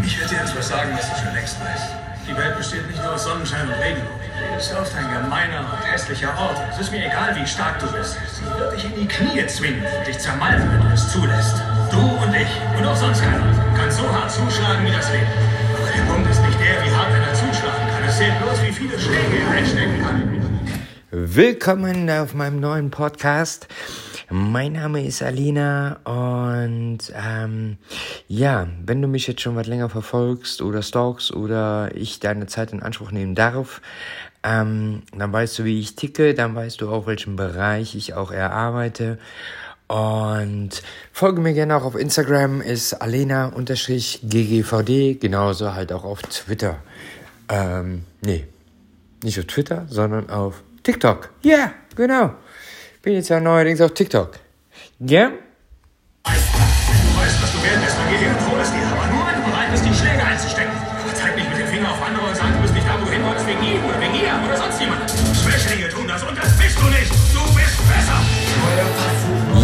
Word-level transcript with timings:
Ich 0.00 0.18
werde 0.18 0.34
dir 0.34 0.40
jetzt 0.40 0.56
was 0.56 0.68
sagen, 0.68 0.90
was 0.96 1.10
du 1.10 1.16
schon 1.22 1.34
längst 1.34 1.60
weißt. 1.60 1.92
Die 2.26 2.36
Welt 2.36 2.56
besteht 2.56 2.86
nicht 2.86 3.02
nur 3.02 3.12
aus 3.12 3.24
Sonnenschein 3.24 3.68
und 3.68 3.74
Regenbogen. 3.74 4.20
Es 4.56 4.66
ist 4.66 4.74
oft 4.74 4.94
ein 4.96 5.10
gemeiner 5.12 5.60
und 5.60 5.92
hässlicher 5.92 6.32
Ort. 6.38 6.56
Es 6.72 6.80
ist 6.80 6.92
mir 6.92 7.04
egal, 7.04 7.36
wie 7.36 7.46
stark 7.46 7.78
du 7.78 7.86
bist. 7.92 8.16
Sie 8.34 8.44
wird 8.58 8.72
dich 8.74 8.84
in 8.84 8.94
die 8.94 9.06
Knie 9.06 9.46
zwingen 9.46 9.84
und 9.84 10.06
dich 10.06 10.18
zermalmen, 10.18 10.70
wenn 10.72 10.88
du 10.88 10.94
es 10.94 11.12
zulässt. 11.12 11.56
Du 11.90 11.98
und 11.98 12.34
ich 12.34 12.48
und 12.78 12.86
auch 12.86 12.96
sonst 12.96 13.22
keiner 13.22 13.44
kann 13.76 13.90
so 13.90 14.10
hart 14.10 14.30
zuschlagen 14.30 14.86
wie 14.86 14.92
das 14.92 15.10
Leben. 15.12 15.26
Aber 15.76 15.90
der 15.90 16.12
Punkt 16.12 16.30
ist 16.30 16.40
nicht 16.40 16.58
der, 16.58 16.82
wie 16.84 16.90
hart 16.90 17.12
einer 17.12 17.34
zuschlagen 17.34 17.86
kann. 17.92 18.04
Es 18.08 18.16
zählt 18.16 18.38
bloß, 18.40 18.62
wie 18.62 18.72
viele 18.72 18.98
Schläge 18.98 19.44
er 19.44 19.50
einstecken 19.50 20.02
kann. 20.02 20.42
Willkommen 21.10 22.08
auf 22.08 22.34
meinem 22.34 22.60
neuen 22.60 22.90
Podcast. 22.90 23.68
Mein 24.34 24.72
Name 24.72 25.04
ist 25.04 25.22
Alina 25.22 25.98
und 26.04 27.00
ähm, 27.14 27.76
ja, 28.28 28.66
wenn 28.82 29.02
du 29.02 29.08
mich 29.08 29.26
jetzt 29.26 29.42
schon 29.42 29.56
was 29.56 29.66
länger 29.66 29.90
verfolgst 29.90 30.62
oder 30.62 30.80
stalkst 30.80 31.34
oder 31.34 31.90
ich 31.94 32.18
deine 32.18 32.46
Zeit 32.46 32.72
in 32.72 32.82
Anspruch 32.82 33.10
nehmen 33.10 33.34
darf, 33.34 33.82
ähm, 34.42 35.02
dann 35.14 35.30
weißt 35.34 35.58
du, 35.58 35.64
wie 35.64 35.78
ich 35.78 35.96
ticke, 35.96 36.32
dann 36.32 36.54
weißt 36.54 36.80
du 36.80 36.88
auch, 36.88 37.06
welchen 37.06 37.36
Bereich 37.36 37.94
ich 37.94 38.14
auch 38.14 38.30
erarbeite. 38.30 39.18
Und 39.86 40.82
folge 41.12 41.42
mir 41.42 41.52
gerne 41.52 41.76
auch 41.76 41.84
auf 41.84 41.94
Instagram, 41.94 42.62
ist 42.62 42.94
alena-ggvd, 42.94 43.60
genauso 45.20 45.74
halt 45.74 45.92
auch 45.92 46.04
auf 46.04 46.22
Twitter. 46.22 46.78
Ähm, 47.50 48.04
nee, 48.22 48.46
nicht 49.22 49.38
auf 49.38 49.44
Twitter, 49.44 49.84
sondern 49.90 50.30
auf 50.30 50.62
TikTok. 50.84 51.28
Ja, 51.42 51.56
yeah, 51.56 51.74
genau. 51.94 52.34
Bin 53.02 53.14
jetzt 53.14 53.30
ja 53.30 53.40
neuerdings 53.40 53.80
auf 53.80 53.94
TikTok. 53.94 54.38
Ja? 55.00 55.32
Wenn 55.32 55.34
du 55.34 56.38
weißt, 57.18 57.42
was 57.42 57.50
du 57.50 57.60
werden 57.60 57.82
lässt, 57.82 57.98
dann 57.98 58.08
geh 58.08 58.16
her 58.16 58.30
und 58.30 58.52
hol 58.52 58.60
es 58.60 58.70
dir. 58.70 58.78
Aber 58.78 59.10
nur, 59.12 59.26
wenn 59.26 59.42
du 59.42 59.50
bereit 59.50 59.72
bist, 59.72 59.84
die 59.84 59.92
Schläge 59.92 60.22
einzustecken. 60.22 60.70
Aber 60.70 61.12
zeig 61.12 61.34
nicht 61.34 61.50
mit 61.50 61.58
dem 61.58 61.66
Finger 61.66 61.90
auf 61.90 62.00
andere 62.00 62.28
und 62.28 62.36
sag, 62.36 62.54
du 62.54 62.62
bist 62.62 62.74
nicht 62.74 62.86
da, 62.86 63.00
wo 63.00 63.04
du 63.04 63.10
hin 63.10 63.24
wolltest, 63.26 63.48
wegen 63.48 63.60
ihm 63.60 63.84
oder 63.84 64.00
wegen 64.00 64.14
ihr 64.14 64.38
oder 64.46 64.56
sonst 64.56 64.80
jemand. 64.80 65.10
Schwächlinge 65.10 65.88
tun 65.88 66.06
das 66.06 66.22
und 66.22 66.38
das 66.38 66.56
bist 66.56 66.78
du 66.78 66.84
nicht. 66.84 67.10
Du 67.10 67.42
bist 67.58 67.78
besser. 67.90 68.22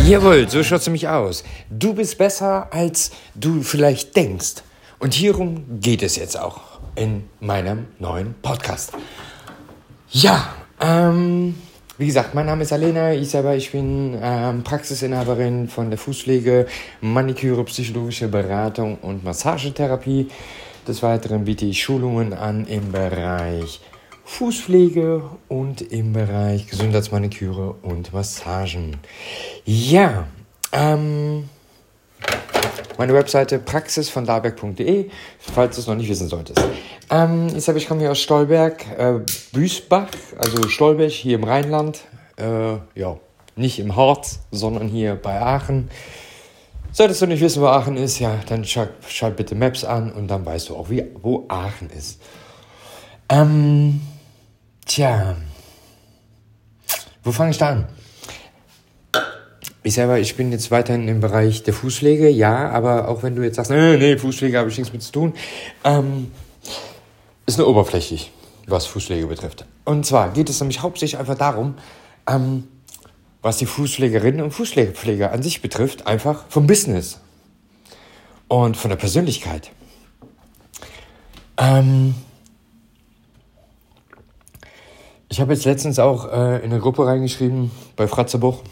Jawohl, 0.08 0.48
so 0.48 0.64
schaut's 0.64 0.86
nämlich 0.86 1.06
aus. 1.06 1.44
Du 1.70 1.94
bist 1.94 2.18
besser, 2.18 2.66
als 2.72 3.12
du 3.36 3.62
vielleicht 3.62 4.16
denkst. 4.16 4.64
Und 4.98 5.14
hierum 5.14 5.78
geht 5.80 6.02
es 6.02 6.16
jetzt 6.16 6.36
auch 6.36 6.80
in 6.96 7.30
meinem 7.38 7.86
neuen 8.00 8.34
Podcast. 8.42 8.94
Ja, 10.10 10.54
ähm, 10.80 11.54
wie 11.98 12.06
gesagt, 12.06 12.32
mein 12.32 12.46
Name 12.46 12.62
ist 12.62 12.72
Alena, 12.72 13.12
ich 13.12 13.28
selber, 13.28 13.56
ich 13.56 13.72
bin 13.72 14.16
ähm, 14.22 14.62
Praxisinhaberin 14.62 15.66
von 15.68 15.90
der 15.90 15.98
Fußpflege, 15.98 16.66
Maniküre, 17.00 17.64
psychologische 17.64 18.28
Beratung 18.28 18.98
und 19.02 19.24
Massagetherapie. 19.24 20.28
Des 20.86 21.02
Weiteren 21.02 21.44
biete 21.44 21.66
ich 21.66 21.82
Schulungen 21.82 22.32
an 22.32 22.66
im 22.66 22.92
Bereich 22.92 23.80
Fußpflege 24.24 25.22
und 25.48 25.82
im 25.82 26.12
Bereich 26.12 26.68
Gesundheitsmaniküre 26.68 27.74
und 27.82 28.12
Massagen. 28.12 28.96
Ja, 29.64 30.28
ähm, 30.70 31.48
meine 32.98 33.14
Webseite 33.14 33.58
praxis 33.58 34.08
von 34.08 34.24
darberg.de, 34.24 35.10
falls 35.38 35.76
du 35.76 35.80
es 35.80 35.86
noch 35.86 35.94
nicht 35.94 36.08
wissen 36.08 36.28
solltest. 36.28 36.60
Ähm, 37.10 37.48
ich 37.56 37.64
sage, 37.64 37.78
ich 37.78 37.88
komme 37.88 38.00
hier 38.00 38.10
aus 38.10 38.20
Stolberg, 38.20 38.84
äh, 38.98 39.20
Büßbach, 39.52 40.08
also 40.38 40.68
Stolberg 40.68 41.10
hier 41.10 41.36
im 41.36 41.44
Rheinland. 41.44 42.00
Äh, 42.36 42.78
ja, 42.94 43.18
nicht 43.56 43.78
im 43.78 43.96
Harz, 43.96 44.40
sondern 44.50 44.88
hier 44.88 45.16
bei 45.16 45.40
Aachen. 45.40 45.90
Solltest 46.92 47.20
du 47.22 47.26
nicht 47.26 47.40
wissen, 47.40 47.62
wo 47.62 47.66
Aachen 47.66 47.96
ist, 47.96 48.18
ja, 48.18 48.40
dann 48.48 48.64
schalt, 48.64 48.90
schalt 49.08 49.36
bitte 49.36 49.54
Maps 49.54 49.84
an 49.84 50.10
und 50.12 50.28
dann 50.28 50.46
weißt 50.46 50.70
du 50.70 50.76
auch, 50.76 50.90
wie, 50.90 51.04
wo 51.20 51.44
Aachen 51.48 51.90
ist. 51.90 52.20
Ähm, 53.28 54.00
tja, 54.86 55.36
wo 57.22 57.32
fange 57.32 57.50
ich 57.50 57.58
da 57.58 57.70
an? 57.70 57.88
Ich 59.82 59.94
selber, 59.94 60.18
ich 60.18 60.36
bin 60.36 60.50
jetzt 60.50 60.70
weiterhin 60.70 61.06
im 61.08 61.20
Bereich 61.20 61.62
der 61.62 61.72
Fußpflege, 61.72 62.28
ja, 62.28 62.68
aber 62.70 63.08
auch 63.08 63.22
wenn 63.22 63.36
du 63.36 63.42
jetzt 63.42 63.56
sagst, 63.56 63.70
nee, 63.70 63.96
nee, 63.96 64.18
Fußpflege 64.18 64.58
habe 64.58 64.68
ich 64.68 64.76
nichts 64.76 64.92
mit 64.92 65.02
zu 65.02 65.12
tun, 65.12 65.32
ähm, 65.84 66.32
ist 67.46 67.58
nur 67.58 67.68
oberflächlich, 67.68 68.32
was 68.66 68.86
Fußpflege 68.86 69.26
betrifft. 69.26 69.64
Und 69.84 70.04
zwar 70.04 70.32
geht 70.32 70.50
es 70.50 70.60
nämlich 70.60 70.82
hauptsächlich 70.82 71.18
einfach 71.18 71.36
darum, 71.36 71.76
ähm, 72.26 72.64
was 73.40 73.58
die 73.58 73.66
Fußpflegerinnen 73.66 74.42
und 74.42 74.50
Fußpfleger 74.50 75.32
an 75.32 75.42
sich 75.42 75.62
betrifft, 75.62 76.06
einfach 76.06 76.44
vom 76.48 76.66
Business 76.66 77.20
und 78.48 78.76
von 78.76 78.88
der 78.90 78.96
Persönlichkeit. 78.96 79.70
Ähm, 81.56 82.14
ich 85.28 85.40
habe 85.40 85.52
jetzt 85.52 85.64
letztens 85.64 85.98
auch 85.98 86.30
äh, 86.30 86.58
in 86.58 86.72
eine 86.72 86.80
Gruppe 86.80 87.06
reingeschrieben 87.06 87.70
bei 87.96 88.08
Fratzebuch, 88.08 88.62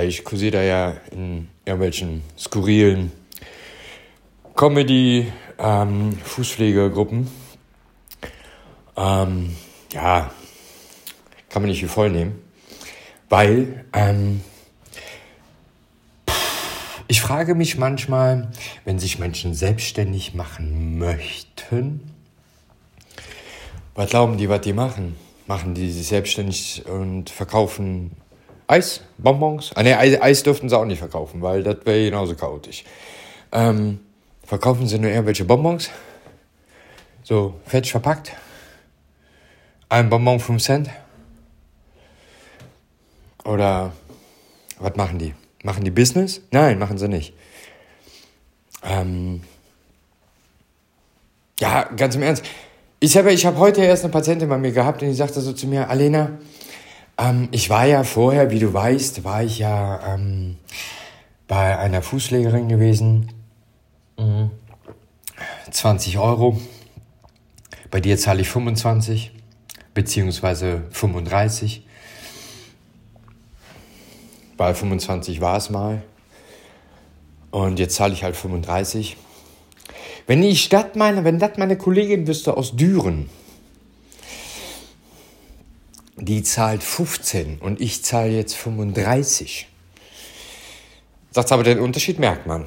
ich 0.00 0.24
kursiere 0.24 0.52
da 0.52 0.62
ja 0.62 0.96
in 1.10 1.48
irgendwelchen 1.66 2.22
skurrilen 2.38 3.12
Comedy, 4.56 5.30
ähm. 5.58 6.16
Ähm, 8.96 9.56
ja, 9.92 10.30
kann 11.50 11.62
man 11.62 11.70
nicht 11.70 11.82
wie 11.82 11.88
voll 11.88 12.10
nehmen, 12.10 12.42
weil 13.28 13.84
ähm, 13.92 14.40
ich 17.08 17.20
frage 17.20 17.54
mich 17.54 17.76
manchmal, 17.76 18.50
wenn 18.86 18.98
sich 18.98 19.18
Menschen 19.18 19.54
selbstständig 19.54 20.32
machen 20.32 20.98
möchten, 20.98 22.00
was 23.94 24.08
glauben 24.08 24.38
die, 24.38 24.48
was 24.48 24.62
die 24.62 24.72
machen? 24.72 25.16
Machen 25.46 25.74
die 25.74 25.90
sich 25.90 26.08
selbstständig 26.08 26.86
und 26.86 27.28
verkaufen 27.28 28.12
Eis, 28.72 29.02
Bonbons? 29.18 29.72
Ah 29.74 29.82
ne, 29.82 29.98
Eis, 29.98 30.18
Eis 30.22 30.42
dürften 30.42 30.70
sie 30.70 30.78
auch 30.78 30.86
nicht 30.86 30.98
verkaufen, 30.98 31.42
weil 31.42 31.62
das 31.62 31.84
wäre 31.84 32.06
genauso 32.06 32.34
chaotisch. 32.34 32.84
Ähm, 33.52 34.00
verkaufen 34.44 34.86
sie 34.86 34.98
nur 34.98 35.10
irgendwelche 35.10 35.44
Bonbons? 35.44 35.90
So 37.22 37.60
fett 37.66 37.86
verpackt? 37.86 38.32
Ein 39.90 40.08
Bonbon 40.08 40.40
5 40.40 40.62
Cent? 40.62 40.90
Oder 43.44 43.92
was 44.78 44.96
machen 44.96 45.18
die? 45.18 45.34
Machen 45.62 45.84
die 45.84 45.90
Business? 45.90 46.40
Nein, 46.50 46.78
machen 46.78 46.96
sie 46.96 47.08
nicht. 47.08 47.34
Ähm, 48.82 49.42
ja, 51.60 51.90
ganz 51.94 52.14
im 52.14 52.22
Ernst. 52.22 52.42
Ich 53.00 53.18
habe 53.18 53.34
ich 53.34 53.44
hab 53.44 53.58
heute 53.58 53.82
erst 53.82 54.04
eine 54.04 54.12
Patientin 54.12 54.48
bei 54.48 54.56
mir 54.56 54.72
gehabt 54.72 55.02
und 55.02 55.08
die 55.08 55.14
sagte 55.14 55.42
so 55.42 55.52
zu 55.52 55.66
mir, 55.66 55.90
Alena, 55.90 56.38
ähm, 57.22 57.48
ich 57.52 57.70
war 57.70 57.86
ja 57.86 58.04
vorher, 58.04 58.50
wie 58.50 58.58
du 58.58 58.72
weißt, 58.72 59.24
war 59.24 59.42
ich 59.42 59.58
ja 59.58 60.14
ähm, 60.14 60.56
bei 61.48 61.78
einer 61.78 62.02
Fußpflegerin 62.02 62.68
gewesen. 62.68 63.32
Mhm. 64.18 64.50
20 65.70 66.18
Euro. 66.18 66.60
Bei 67.90 68.00
dir 68.00 68.16
zahle 68.18 68.40
ich 68.40 68.48
25 68.48 69.32
beziehungsweise 69.94 70.82
35. 70.90 71.86
Bei 74.56 74.74
25 74.74 75.40
war 75.40 75.56
es 75.56 75.70
mal. 75.70 76.02
Und 77.50 77.78
jetzt 77.78 77.96
zahle 77.96 78.14
ich 78.14 78.24
halt 78.24 78.36
35. 78.36 79.16
Wenn 80.26 80.42
ich 80.42 80.68
das 80.68 80.94
meine, 80.94 81.24
wenn 81.24 81.38
das 81.38 81.58
meine 81.58 81.76
Kollegin 81.76 82.26
wüsste 82.26 82.56
aus 82.56 82.76
Düren, 82.76 83.28
die 86.22 86.44
zahlt 86.44 86.84
15 86.84 87.58
und 87.58 87.80
ich 87.80 88.04
zahle 88.04 88.30
jetzt 88.30 88.54
35. 88.54 89.66
Sagt 91.32 91.50
aber, 91.50 91.64
den 91.64 91.80
Unterschied 91.80 92.20
merkt 92.20 92.46
man. 92.46 92.66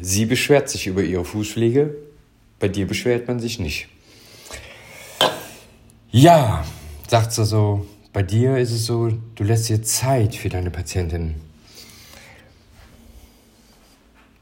Sie 0.00 0.24
beschwert 0.24 0.68
sich 0.70 0.86
über 0.86 1.02
ihre 1.02 1.24
Fußpflege, 1.24 1.96
bei 2.60 2.68
dir 2.68 2.86
beschwert 2.86 3.26
man 3.26 3.40
sich 3.40 3.58
nicht. 3.58 3.88
Ja, 6.12 6.64
sagt 7.08 7.32
sie 7.32 7.44
so, 7.44 7.86
bei 8.12 8.22
dir 8.22 8.56
ist 8.56 8.70
es 8.70 8.86
so, 8.86 9.10
du 9.34 9.44
lässt 9.44 9.68
dir 9.68 9.82
Zeit 9.82 10.36
für 10.36 10.48
deine 10.48 10.70
Patientin. 10.70 11.34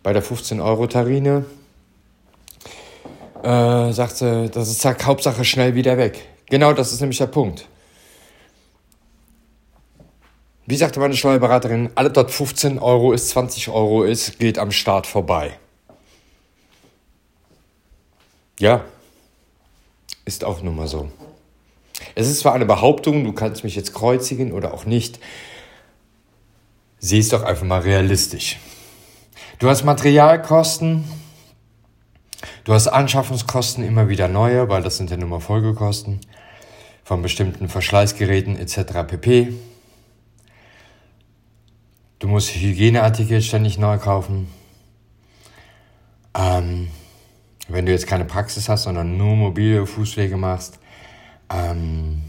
Bei 0.03 0.13
der 0.13 0.23
15-Euro-Tarine 0.23 1.47
äh, 3.43 3.93
sagt 3.93 4.17
sie, 4.19 4.51
das 4.51 4.69
ist 4.69 4.81
zack, 4.81 5.05
Hauptsache 5.07 5.45
schnell 5.45 5.75
wieder 5.75 5.97
weg. 5.97 6.27
Genau 6.51 6.75
das 6.75 6.93
ist 6.93 7.01
nämlich 7.01 7.19
der 7.19 7.27
Punkt. 7.27 7.67
Wie 10.71 10.77
sagte 10.77 11.01
meine 11.01 11.17
Steuerberaterin, 11.17 11.89
alle 11.95 12.11
dort 12.11 12.31
15 12.31 12.79
Euro 12.79 13.15
ist, 13.15 13.31
20 13.31 13.71
Euro 13.71 14.05
ist, 14.05 14.39
geht 14.39 14.59
am 14.59 14.71
Start 14.71 15.07
vorbei. 15.07 15.59
Ja, 18.59 18.85
ist 20.27 20.45
auch 20.45 20.61
nun 20.63 20.77
mal 20.77 20.87
so. 20.87 21.11
Es 22.15 22.29
ist 22.29 22.41
zwar 22.41 22.53
eine 22.53 22.67
Behauptung, 22.67 23.25
du 23.25 23.33
kannst 23.33 23.65
mich 23.65 23.77
jetzt 23.77 23.95
kreuzigen 23.95 24.53
oder 24.53 24.75
auch 24.75 24.85
nicht. 24.85 25.19
Sieh 26.99 27.21
es 27.21 27.31
doch 27.31 27.45
einfach 27.45 27.65
mal 27.65 27.81
realistisch. 27.81 28.59
Du 29.61 29.71
hast 29.71 29.85
Materialkosten, 29.85 31.05
Du 32.65 32.75
hast 32.75 32.87
Anschaffungskosten 32.87 33.83
immer 33.83 34.11
wieder 34.11 34.29
neue, 34.29 34.69
weil 34.69 34.83
das 34.83 34.99
sind 34.99 35.11
ja 35.11 35.17
nur 35.17 35.31
mal 35.31 35.41
Folgekosten 35.41 36.21
von 37.03 37.23
bestimmten 37.23 37.71
Verschleißgeräten 37.71 38.59
etc. 38.59 39.07
pp. 39.07 39.55
Du 42.19 42.27
musst 42.27 42.51
Hygieneartikel 42.55 43.41
ständig 43.43 43.79
neu 43.79 43.97
kaufen. 43.99 44.49
Ähm, 46.35 46.89
wenn 47.69 47.87
du 47.87 47.93
jetzt 47.93 48.07
keine 48.07 48.25
Praxis 48.25 48.69
hast, 48.69 48.85
sondern 48.85 49.17
nur 49.17 49.37
mobile 49.37 49.87
Fußpflege 49.87 50.37
machst, 50.37 50.81
ähm, 51.49 52.23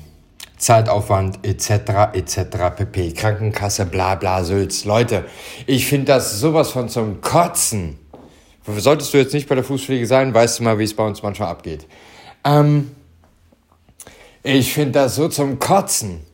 Zeitaufwand 0.57 1.39
etc. 1.43 2.13
etc. 2.13 2.75
pp. 2.75 3.13
Krankenkasse, 3.13 3.85
bla 3.85 4.15
bla 4.15 4.43
Sülz. 4.43 4.85
Leute, 4.85 5.25
ich 5.65 5.87
finde 5.87 6.05
das 6.07 6.39
sowas 6.39 6.69
von 6.69 6.89
zum 6.89 7.21
Kotzen. 7.21 7.97
Solltest 8.67 9.13
du 9.13 9.17
jetzt 9.17 9.33
nicht 9.33 9.49
bei 9.49 9.55
der 9.55 9.63
Fußpflege 9.63 10.05
sein, 10.05 10.33
weißt 10.33 10.59
du 10.59 10.63
mal, 10.63 10.77
wie 10.77 10.83
es 10.83 10.95
bei 10.95 11.05
uns 11.05 11.23
manchmal 11.23 11.49
abgeht. 11.49 11.87
Ähm, 12.43 12.91
ich 14.43 14.71
finde 14.71 14.91
das 14.91 15.15
so 15.15 15.29
zum 15.29 15.57
Kotzen. 15.57 16.28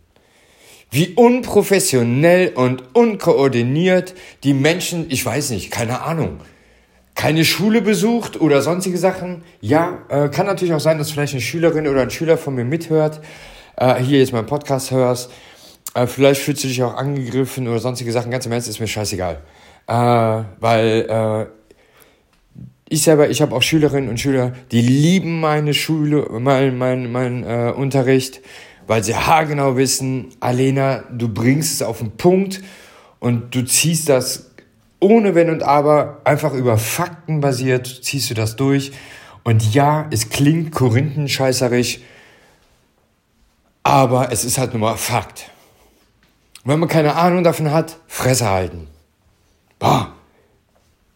Wie 0.92 1.14
unprofessionell 1.16 2.54
und 2.56 2.96
unkoordiniert 2.96 4.14
die 4.44 4.54
Menschen, 4.54 5.08
ich 5.10 5.26
weiß 5.26 5.50
nicht, 5.50 5.72
keine 5.72 6.02
Ahnung, 6.02 6.40
keine 7.16 7.46
Schule 7.46 7.82
besucht 7.82 8.40
oder 8.40 8.62
sonstige 8.62 8.98
Sachen. 8.98 9.44
Ja, 9.62 10.00
äh, 10.10 10.30
kann 10.30 10.46
natürlich 10.46 10.74
auch 10.74 10.80
sein, 10.80 10.98
dass 10.98 11.12
vielleicht 11.12 11.34
eine 11.34 11.42
Schülerin 11.42 11.88
oder 11.88 12.02
ein 12.02 12.12
Schüler 12.12 12.38
von 12.38 12.56
mir 12.56 12.66
mithört, 12.66 13.22
äh, 13.78 13.96
hier 13.96 14.20
jetzt 14.20 14.34
meinen 14.34 14.46
Podcast 14.46 14.92
hörst. 14.92 15.32
Äh, 15.94 16.08
vielleicht 16.08 16.42
fühlst 16.42 16.64
du 16.64 16.68
dich 16.68 16.84
auch 16.84 16.96
angegriffen 16.96 17.68
oder 17.68 17.80
sonstige 17.80 18.12
Sachen. 18.12 18.32
Ganz 18.32 18.46
im 18.46 18.52
Ernst 18.52 18.68
ist 18.68 18.80
mir 18.80 18.88
scheißegal. 18.88 19.42
Äh, 19.88 20.44
weil 20.60 21.06
äh, 21.10 21.46
ich 22.90 23.02
selber, 23.02 23.30
ich 23.30 23.42
habe 23.42 23.56
auch 23.56 23.62
Schülerinnen 23.62 24.10
und 24.10 24.20
Schüler, 24.20 24.54
die 24.72 24.82
lieben 24.82 25.40
meine 25.40 25.74
Schule, 25.74 26.28
mein, 26.40 26.78
mein, 26.78 27.12
mein 27.12 27.44
äh, 27.44 27.74
Unterricht, 27.76 28.42
weil 28.88 29.04
sie 29.04 29.16
haargenau 29.16 29.78
wissen, 29.78 30.30
Alena, 30.40 31.04
du 31.12 31.28
bringst 31.28 31.74
es 31.74 31.82
auf 31.82 32.00
den 32.00 32.12
Punkt 32.12 32.62
und 33.20 33.56
du 33.56 33.64
ziehst 33.64 34.10
das 34.10 34.52
ohne 35.00 35.36
Wenn 35.36 35.50
und 35.50 35.64
Aber, 35.64 36.22
einfach 36.24 36.54
über 36.54 36.78
Fakten 36.78 37.42
basiert, 37.42 37.88
ziehst 38.04 38.30
du 38.30 38.34
das 38.34 38.56
durch. 38.56 38.92
Und 39.44 39.74
ja, 39.74 40.08
es 40.12 40.30
klingt 40.30 40.72
korinthenscheißerig, 40.72 42.04
aber 43.84 44.32
es 44.32 44.44
ist 44.44 44.58
halt 44.58 44.74
nur 44.74 44.82
mal 44.82 44.98
Fakt. 44.98 45.52
Wenn 46.64 46.80
man 46.80 46.90
keine 46.90 47.16
Ahnung 47.16 47.44
davon 47.44 47.72
hat, 47.72 47.98
Fresse 48.08 48.50
halten. 48.50 48.88
Boah, 49.78 50.14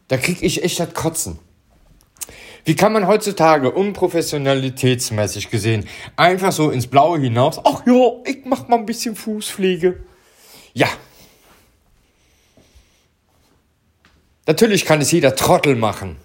da 0.07 0.18
krieg 0.18 0.44
ich 0.44 0.63
echt 0.63 0.80
das 0.80 0.94
Kotzen. 0.94 1.39
Wie 2.65 2.75
kann 2.75 2.94
man 2.94 3.07
heutzutage 3.07 3.71
unprofessionalitätsmäßig 3.71 5.50
gesehen 5.50 5.88
einfach 6.15 6.51
so 6.51 6.69
ins 6.69 6.88
Blaue 6.88 7.19
hinaus, 7.19 7.59
ach 7.63 7.85
ja, 7.85 8.11
ich 8.25 8.45
mach 8.45 8.67
mal 8.67 8.77
ein 8.77 8.85
bisschen 8.85 9.15
Fußpflege. 9.15 10.03
Ja, 10.73 10.88
Natürlich 14.50 14.83
kann 14.83 15.00
es 15.00 15.11
jeder 15.11 15.35
Trottel 15.35 15.75
machen. 15.75 16.15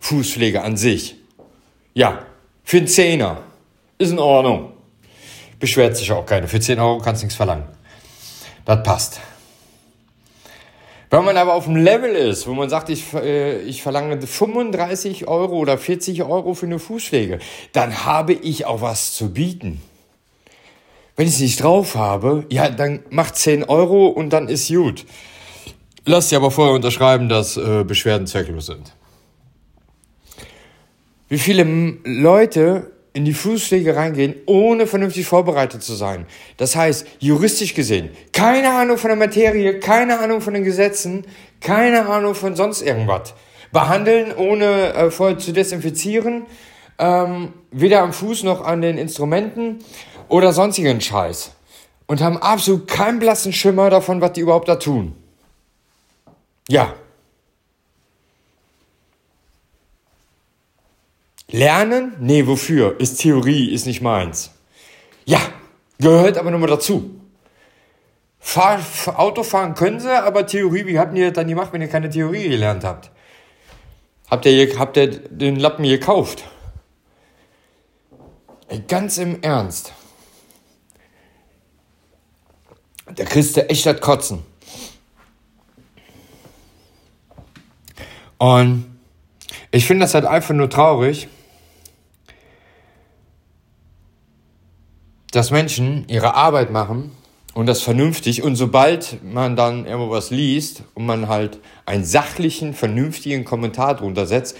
Fußpflege 0.00 0.60
an 0.62 0.76
sich. 0.76 1.14
Ja, 1.94 2.26
für 2.64 2.78
einen 2.78 2.88
Zehner. 2.88 3.44
Ist 3.96 4.10
in 4.10 4.18
Ordnung. 4.18 4.72
Beschwert 5.60 5.96
sich 5.96 6.10
auch 6.10 6.26
keiner. 6.26 6.48
Für 6.48 6.58
10 6.58 6.80
Euro 6.80 6.98
kannst 6.98 7.22
du 7.22 7.26
nichts 7.26 7.36
verlangen. 7.36 7.62
Das 8.64 8.82
passt. 8.82 9.20
Wenn 11.10 11.24
man 11.24 11.36
aber 11.36 11.54
auf 11.54 11.64
dem 11.64 11.74
Level 11.74 12.14
ist, 12.14 12.46
wo 12.46 12.54
man 12.54 12.70
sagt, 12.70 12.88
ich, 12.88 13.12
äh, 13.14 13.60
ich 13.62 13.82
verlange 13.82 14.22
35 14.22 15.26
Euro 15.26 15.56
oder 15.56 15.76
40 15.76 16.22
Euro 16.22 16.54
für 16.54 16.66
eine 16.66 16.78
Fußpflege, 16.78 17.40
dann 17.72 18.04
habe 18.04 18.32
ich 18.32 18.64
auch 18.64 18.80
was 18.80 19.14
zu 19.14 19.32
bieten. 19.32 19.82
Wenn 21.16 21.26
ich 21.26 21.34
es 21.34 21.40
nicht 21.40 21.62
drauf 21.62 21.96
habe, 21.96 22.46
ja, 22.48 22.70
dann 22.70 23.00
macht 23.10 23.36
10 23.36 23.64
Euro 23.64 24.06
und 24.06 24.30
dann 24.30 24.48
ist 24.48 24.68
gut. 24.68 25.04
Lass 26.06 26.28
dir 26.28 26.36
aber 26.36 26.52
vorher 26.52 26.74
unterschreiben, 26.74 27.28
dass 27.28 27.56
äh, 27.56 27.84
Beschwerden 27.84 28.28
zwecklos 28.28 28.66
sind. 28.66 28.94
Wie 31.28 31.38
viele 31.38 31.64
Leute 32.04 32.92
in 33.12 33.24
die 33.24 33.34
Fußpflege 33.34 33.96
reingehen, 33.96 34.34
ohne 34.46 34.86
vernünftig 34.86 35.26
vorbereitet 35.26 35.82
zu 35.82 35.94
sein. 35.94 36.26
Das 36.56 36.76
heißt, 36.76 37.06
juristisch 37.18 37.74
gesehen, 37.74 38.10
keine 38.32 38.70
Ahnung 38.70 38.98
von 38.98 39.08
der 39.08 39.16
Materie, 39.16 39.80
keine 39.80 40.20
Ahnung 40.20 40.40
von 40.40 40.54
den 40.54 40.64
Gesetzen, 40.64 41.24
keine 41.60 42.06
Ahnung 42.06 42.34
von 42.34 42.54
sonst 42.54 42.82
irgendwas. 42.82 43.34
Behandeln, 43.72 44.34
ohne 44.36 44.94
äh, 44.94 45.10
vorher 45.10 45.38
zu 45.38 45.52
desinfizieren, 45.52 46.46
ähm, 46.98 47.52
weder 47.70 48.02
am 48.02 48.12
Fuß 48.12 48.42
noch 48.42 48.64
an 48.64 48.80
den 48.80 48.98
Instrumenten 48.98 49.78
oder 50.28 50.52
sonstigen 50.52 51.00
Scheiß. 51.00 51.52
Und 52.06 52.20
haben 52.20 52.38
absolut 52.38 52.88
keinen 52.88 53.20
blassen 53.20 53.52
Schimmer 53.52 53.88
davon, 53.88 54.20
was 54.20 54.32
die 54.32 54.40
überhaupt 54.40 54.68
da 54.68 54.76
tun. 54.76 55.14
Ja. 56.68 56.94
Lernen? 61.52 62.16
Nee, 62.20 62.46
wofür? 62.46 62.98
Ist 63.00 63.20
Theorie, 63.20 63.72
ist 63.72 63.86
nicht 63.86 64.00
meins. 64.00 64.50
Ja, 65.24 65.40
gehört 65.98 66.38
aber 66.38 66.50
nur 66.50 66.60
mal 66.60 66.66
dazu. 66.66 67.20
Fahr, 68.38 68.80
Autofahren 69.16 69.74
können 69.74 70.00
sie, 70.00 70.10
aber 70.10 70.46
Theorie, 70.46 70.86
wie 70.86 70.98
habt 70.98 71.16
ihr 71.16 71.26
das 71.26 71.34
dann 71.34 71.48
gemacht, 71.48 71.72
wenn 71.72 71.82
ihr 71.82 71.88
keine 71.88 72.08
Theorie 72.08 72.48
gelernt 72.48 72.84
habt? 72.84 73.10
Habt 74.30 74.46
ihr, 74.46 74.78
habt 74.78 74.96
ihr 74.96 75.08
den 75.08 75.56
Lappen 75.56 75.84
gekauft? 75.84 76.44
Ganz 78.86 79.18
im 79.18 79.42
Ernst. 79.42 79.92
Da 83.14 83.24
kriegst 83.24 83.56
du 83.56 83.68
echt 83.68 83.86
das 83.86 84.00
Kotzen. 84.00 84.44
Und 88.38 88.86
ich 89.72 89.86
finde 89.86 90.04
das 90.04 90.14
halt 90.14 90.24
einfach 90.24 90.54
nur 90.54 90.70
traurig, 90.70 91.28
dass 95.32 95.50
Menschen 95.50 96.04
ihre 96.08 96.34
Arbeit 96.34 96.70
machen 96.70 97.12
und 97.54 97.66
das 97.66 97.82
vernünftig 97.82 98.42
und 98.42 98.56
sobald 98.56 99.22
man 99.24 99.56
dann 99.56 99.86
irgendwo 99.86 100.10
was 100.10 100.30
liest 100.30 100.82
und 100.94 101.06
man 101.06 101.28
halt 101.28 101.58
einen 101.86 102.04
sachlichen, 102.04 102.74
vernünftigen 102.74 103.44
Kommentar 103.44 103.96
drunter 103.96 104.26
setzt, 104.26 104.56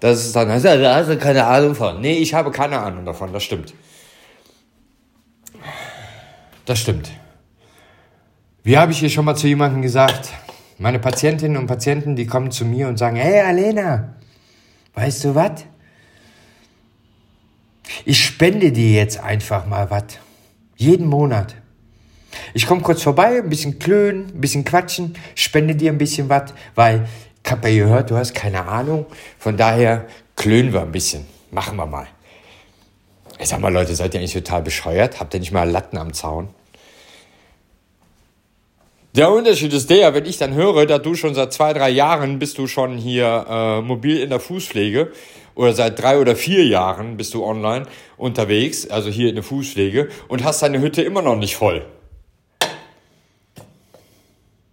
dass 0.00 0.18
es 0.18 0.32
dann 0.32 0.50
heißt, 0.50 0.64
da 0.64 0.96
hast 0.96 1.08
du 1.08 1.16
keine 1.16 1.46
Ahnung 1.46 1.74
von. 1.74 2.00
Nee, 2.00 2.18
ich 2.18 2.34
habe 2.34 2.50
keine 2.50 2.78
Ahnung 2.78 3.04
davon, 3.04 3.32
das 3.32 3.42
stimmt. 3.42 3.74
Das 6.66 6.78
stimmt. 6.78 7.10
Wie 8.62 8.76
habe 8.76 8.92
ich 8.92 8.98
hier 8.98 9.10
schon 9.10 9.24
mal 9.24 9.36
zu 9.36 9.46
jemandem 9.46 9.80
gesagt? 9.80 10.30
Meine 10.78 10.98
Patientinnen 10.98 11.56
und 11.56 11.66
Patienten, 11.66 12.16
die 12.16 12.26
kommen 12.26 12.50
zu 12.50 12.64
mir 12.64 12.88
und 12.88 12.98
sagen, 12.98 13.16
hey 13.16 13.40
Alena, 13.40 14.14
weißt 14.94 15.24
du 15.24 15.34
was? 15.34 15.64
Ich 18.04 18.24
spende 18.24 18.72
dir 18.72 18.92
jetzt 18.92 19.18
einfach 19.18 19.66
mal 19.66 19.90
was. 19.90 20.04
Jeden 20.76 21.06
Monat. 21.06 21.54
Ich 22.54 22.66
komme 22.66 22.82
kurz 22.82 23.02
vorbei, 23.02 23.38
ein 23.38 23.48
bisschen 23.48 23.78
klönen, 23.78 24.26
ein 24.34 24.40
bisschen 24.40 24.64
quatschen, 24.64 25.16
spende 25.34 25.74
dir 25.74 25.90
ein 25.90 25.98
bisschen 25.98 26.28
was, 26.28 26.52
weil 26.74 27.08
ich 27.44 27.50
habe 27.50 27.68
ja 27.70 27.84
gehört, 27.84 28.10
du 28.10 28.16
hast 28.16 28.34
keine 28.34 28.66
Ahnung. 28.66 29.06
Von 29.38 29.56
daher 29.56 30.06
klönen 30.34 30.72
wir 30.72 30.82
ein 30.82 30.92
bisschen. 30.92 31.26
Machen 31.50 31.76
wir 31.76 31.86
mal. 31.86 32.08
Ich 33.38 33.48
sag 33.48 33.60
mal, 33.60 33.72
Leute, 33.72 33.94
seid 33.94 34.14
ihr 34.14 34.20
eigentlich 34.20 34.32
total 34.32 34.62
bescheuert? 34.62 35.20
Habt 35.20 35.34
ihr 35.34 35.40
nicht 35.40 35.52
mal 35.52 35.68
Latten 35.68 35.98
am 35.98 36.12
Zaun? 36.12 36.48
Der 39.14 39.30
Unterschied 39.30 39.72
ist 39.72 39.88
der, 39.88 40.12
wenn 40.12 40.26
ich 40.26 40.36
dann 40.36 40.52
höre, 40.54 40.84
dass 40.84 41.00
du 41.00 41.14
schon 41.14 41.34
seit 41.34 41.52
zwei, 41.52 41.72
drei 41.72 41.88
Jahren 41.88 42.38
bist 42.38 42.58
du 42.58 42.66
schon 42.66 42.98
hier 42.98 43.46
äh, 43.48 43.80
mobil 43.80 44.20
in 44.20 44.28
der 44.28 44.40
Fußpflege 44.40 45.10
oder 45.56 45.72
seit 45.72 46.00
drei 46.00 46.20
oder 46.20 46.36
vier 46.36 46.64
Jahren 46.66 47.16
bist 47.16 47.34
du 47.34 47.44
online 47.44 47.86
unterwegs, 48.16 48.88
also 48.88 49.10
hier 49.10 49.28
in 49.30 49.34
der 49.34 49.42
Fußpflege 49.42 50.10
und 50.28 50.44
hast 50.44 50.62
deine 50.62 50.80
Hütte 50.80 51.02
immer 51.02 51.22
noch 51.22 51.34
nicht 51.34 51.56
voll. 51.56 51.84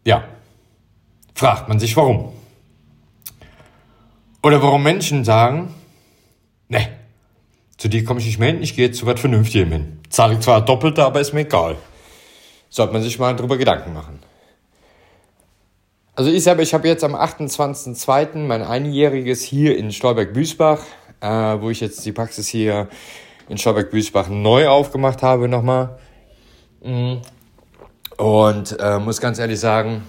Ja, 0.04 0.26
fragt 1.34 1.70
man 1.70 1.80
sich 1.80 1.96
warum. 1.96 2.34
Oder 4.44 4.62
warum 4.62 4.84
Menschen 4.84 5.24
sagen, 5.24 5.74
ne, 6.68 6.90
zu 7.78 7.88
dir 7.88 8.04
komme 8.04 8.20
ich 8.20 8.26
nicht 8.26 8.40
mehr 8.40 8.50
hin, 8.50 8.62
ich 8.62 8.76
gehe 8.76 8.88
jetzt 8.88 9.00
zu 9.00 9.06
was 9.06 9.20
Vernünftigem 9.20 9.72
hin. 9.72 10.00
Zahle 10.10 10.34
ich 10.34 10.42
zwar 10.42 10.64
doppelt, 10.64 11.00
aber 11.00 11.22
ist 11.22 11.34
mir 11.34 11.42
egal. 11.42 11.78
Sollte 12.70 12.92
man 12.92 13.02
sich 13.02 13.18
mal 13.20 13.36
drüber 13.36 13.58
Gedanken 13.58 13.94
machen. 13.94 14.20
Also 16.16 16.30
ich 16.30 16.44
selber, 16.44 16.62
ich 16.62 16.76
habe 16.76 16.88
jetzt 16.88 17.04
am 17.04 17.16
28.02. 17.16 18.38
mein 18.38 18.62
Einjähriges 18.62 19.42
hier 19.42 19.76
in 19.76 19.92
Stolberg-Büßbach, 19.92 20.80
äh, 21.22 21.28
wo 21.28 21.72
ich 21.72 21.80
jetzt 21.80 22.06
die 22.06 22.12
Praxis 22.12 22.48
hier 22.48 22.88
in 23.50 23.58
Stolberg-Büßbach 23.58 24.30
neu 24.30 24.68
aufgemacht 24.68 25.24
habe 25.24 25.48
nochmal. 25.48 25.98
Mhm. 26.84 27.22
Und 28.18 28.78
äh, 28.80 29.00
muss 29.00 29.22
ganz 29.22 29.40
ehrlich 29.40 29.60
sagen, 29.60 30.04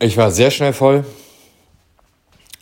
ich 0.00 0.16
war 0.16 0.32
sehr 0.32 0.50
schnell 0.50 0.72
voll. 0.72 1.04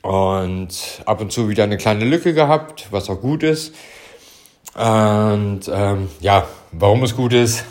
und 0.03 1.03
ab 1.07 1.23
und 1.23 1.33
zu 1.33 1.49
wieder 1.49 1.65
eine 1.65 1.79
kleine 1.79 2.05
Lücke 2.05 2.35
gehabt, 2.35 2.89
was 2.91 3.09
auch 3.09 3.23
gut 3.23 3.43
ist. 3.43 3.75
Und 4.75 5.63
ähm, 5.73 6.11
ja, 6.21 6.47
warum 6.73 7.05
es 7.05 7.17
gut 7.17 7.33
ist, 7.33 7.65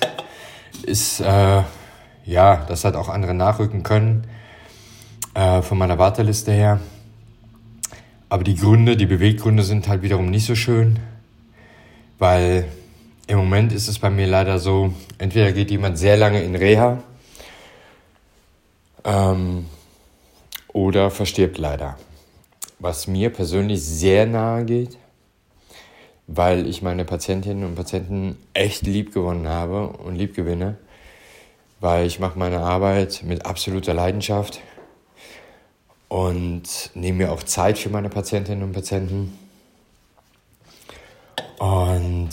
ist 0.81 1.19
äh, 1.19 1.61
ja, 2.25 2.57
dass 2.67 2.83
halt 2.83 2.95
auch 2.95 3.09
andere 3.09 3.33
nachrücken 3.33 3.83
können 3.83 4.25
äh, 5.33 5.61
von 5.61 5.77
meiner 5.77 5.97
Warteliste 5.97 6.51
her. 6.51 6.79
Aber 8.29 8.43
die 8.43 8.55
Gründe, 8.55 8.97
die 8.97 9.05
Beweggründe 9.05 9.63
sind 9.63 9.87
halt 9.87 10.01
wiederum 10.01 10.29
nicht 10.29 10.45
so 10.45 10.55
schön, 10.55 10.99
weil 12.17 12.65
im 13.27 13.37
Moment 13.37 13.71
ist 13.71 13.87
es 13.87 13.99
bei 13.99 14.09
mir 14.09 14.27
leider 14.27 14.59
so, 14.59 14.93
entweder 15.17 15.51
geht 15.51 15.71
jemand 15.71 15.97
sehr 15.97 16.17
lange 16.17 16.43
in 16.43 16.55
Reha 16.55 17.03
ähm, 19.03 19.65
oder 20.73 21.11
verstirbt 21.11 21.57
leider. 21.57 21.97
Was 22.79 23.07
mir 23.07 23.29
persönlich 23.29 23.83
sehr 23.83 24.25
nahe 24.25 24.65
geht, 24.65 24.97
weil 26.27 26.67
ich 26.67 26.81
meine 26.81 27.05
Patientinnen 27.05 27.63
und 27.63 27.75
Patienten 27.75 28.37
echt 28.53 28.83
lieb 28.83 29.13
gewonnen 29.13 29.47
habe 29.47 29.87
und 29.87 30.15
lieb 30.15 30.35
gewinne, 30.35 30.77
weil 31.79 32.05
ich 32.05 32.19
mache 32.19 32.37
meine 32.39 32.59
Arbeit 32.59 33.23
mit 33.23 33.45
absoluter 33.45 33.93
Leidenschaft 33.93 34.59
und 36.07 36.91
nehme 36.93 37.19
mir 37.19 37.31
auch 37.31 37.43
Zeit 37.43 37.77
für 37.77 37.89
meine 37.89 38.09
Patientinnen 38.09 38.63
und 38.63 38.73
Patienten. 38.73 39.37
Und 41.59 42.29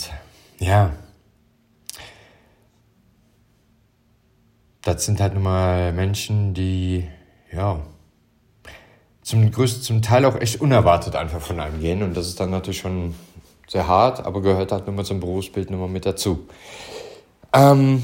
ja, 0.59 0.91
das 4.81 5.05
sind 5.05 5.19
halt 5.19 5.33
nun 5.33 5.43
mal 5.43 5.91
Menschen, 5.93 6.53
die 6.53 7.07
ja 7.51 7.81
zum 9.21 9.49
größten, 9.49 9.81
zum 9.81 10.01
Teil 10.01 10.25
auch 10.25 10.35
echt 10.35 10.59
unerwartet 10.61 11.15
einfach 11.15 11.41
von 11.41 11.59
einem 11.59 11.79
gehen 11.79 12.03
und 12.03 12.15
das 12.15 12.27
ist 12.27 12.39
dann 12.39 12.49
natürlich 12.49 12.79
schon 12.79 13.15
sehr 13.67 13.87
hart, 13.87 14.25
aber 14.25 14.41
gehört 14.41 14.71
halt 14.71 14.85
nun 14.85 14.95
mal 14.95 15.05
zum 15.05 15.19
Berufsbild 15.19 15.71
nun 15.71 15.79
mal 15.79 15.87
mit 15.87 16.05
dazu. 16.05 16.47
Ähm, 17.53 18.03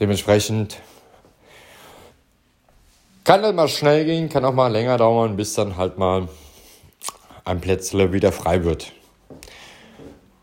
dementsprechend 0.00 0.78
kann 3.24 3.42
das 3.42 3.54
mal 3.54 3.68
schnell 3.68 4.04
gehen, 4.04 4.28
kann 4.28 4.44
auch 4.44 4.54
mal 4.54 4.72
länger 4.72 4.96
dauern, 4.96 5.36
bis 5.36 5.54
dann 5.54 5.76
halt 5.76 5.96
mal 5.96 6.28
ein 7.44 7.60
Plätzle 7.60 8.12
wieder 8.12 8.32
frei 8.32 8.64
wird. 8.64 8.92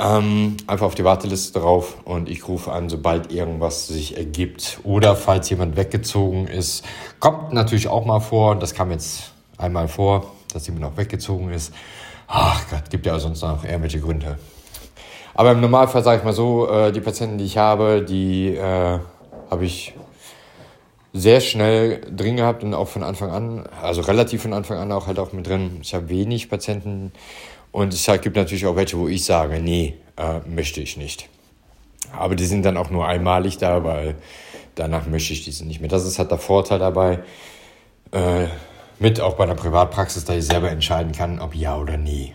Ähm, 0.02 0.56
einfach 0.66 0.86
auf 0.86 0.96
die 0.96 1.04
Warteliste 1.04 1.60
drauf 1.60 1.98
und 2.06 2.30
ich 2.30 2.48
rufe 2.48 2.72
an, 2.72 2.88
sobald 2.88 3.34
irgendwas 3.34 3.88
sich 3.88 4.16
ergibt. 4.16 4.80
Oder 4.84 5.18
falls 5.18 5.50
jemand 5.50 5.76
weggezogen 5.76 6.48
ist, 6.48 6.86
kommt 7.20 7.52
natürlich 7.52 7.90
auch 7.90 8.06
mal 8.06 8.22
vor, 8.22 8.56
das 8.56 8.74
kam 8.74 8.92
jetzt 8.92 9.34
einmal 9.58 9.90
vor, 9.90 10.32
dass 10.54 10.66
jemand 10.68 10.86
auch 10.86 10.96
weggezogen 10.98 11.52
ist. 11.52 11.74
Ach 12.28 12.64
Gott, 12.70 12.90
gibt 12.90 13.06
ja 13.06 13.20
sonst 13.20 13.42
noch 13.42 13.66
irgendwelche 13.66 14.00
Gründe. 14.00 14.38
Aber 15.34 15.52
im 15.52 15.60
Normalfall 15.60 16.04
sage 16.04 16.20
ich 16.20 16.24
mal 16.24 16.34
so, 16.34 16.70
äh, 16.70 16.94
die 16.94 17.02
Patienten, 17.02 17.38
die 17.38 17.46
ich 17.46 17.58
habe, 17.58 18.02
die 18.02 18.56
äh, 18.56 19.00
habe 19.50 19.66
ich 19.66 19.94
sehr 21.14 21.42
schnell 21.42 22.02
drin 22.16 22.38
gehabt 22.38 22.64
und 22.64 22.74
auch 22.74 22.88
von 22.88 23.04
Anfang 23.04 23.32
an, 23.32 23.68
also 23.82 24.02
relativ 24.02 24.44
von 24.44 24.54
Anfang 24.54 24.78
an 24.78 24.92
auch 24.92 25.08
halt 25.08 25.20
auch 25.20 25.34
mit 25.34 25.48
drin. 25.48 25.80
Ich 25.82 25.94
habe 25.94 26.10
wenig 26.10 26.50
Patienten 26.50 27.12
und 27.72 27.94
es 27.94 28.06
gibt 28.22 28.36
natürlich 28.36 28.66
auch 28.66 28.76
welche, 28.76 28.98
wo 28.98 29.08
ich 29.08 29.26
sage, 29.26 29.60
nee, 29.60 29.96
äh, 30.18 30.40
möchte 30.48 30.82
ich 30.82 30.98
nicht. 30.98 31.28
Aber 32.18 32.36
die 32.36 32.46
sind 32.46 32.64
dann 32.64 32.78
auch 32.78 32.90
nur 32.90 33.08
einmalig 33.08 33.58
da, 33.58 33.84
weil 33.84 34.16
danach 34.76 35.08
möchte 35.08 35.34
ich 35.34 35.44
diese 35.44 35.66
nicht 35.66 35.80
mehr. 35.80 35.90
Das 35.90 36.06
ist 36.06 36.20
halt 36.20 36.32
der 36.32 36.38
Vorteil 36.38 36.80
dabei, 36.80 37.20
äh, 38.12 38.48
mit 39.00 39.20
auch 39.22 39.36
bei 39.36 39.46
einer 39.46 39.56
Privatpraxis, 39.56 40.26
dass 40.26 40.36
ich 40.36 40.46
selber 40.46 40.70
entscheiden 40.70 41.12
kann, 41.12 41.40
ob 41.40 41.56
ja 41.56 41.78
oder 41.78 41.98
nee. 41.98 42.34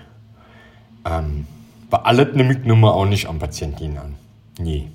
Ähm, 1.04 1.46
bei 1.90 1.98
allen 1.98 2.36
nehme 2.36 2.54
ich 2.54 2.64
Nummer 2.64 2.94
auch 2.94 3.06
nicht 3.06 3.28
am 3.28 3.38
Patienten 3.38 3.98
an. 3.98 4.14
Nee. 4.58 4.88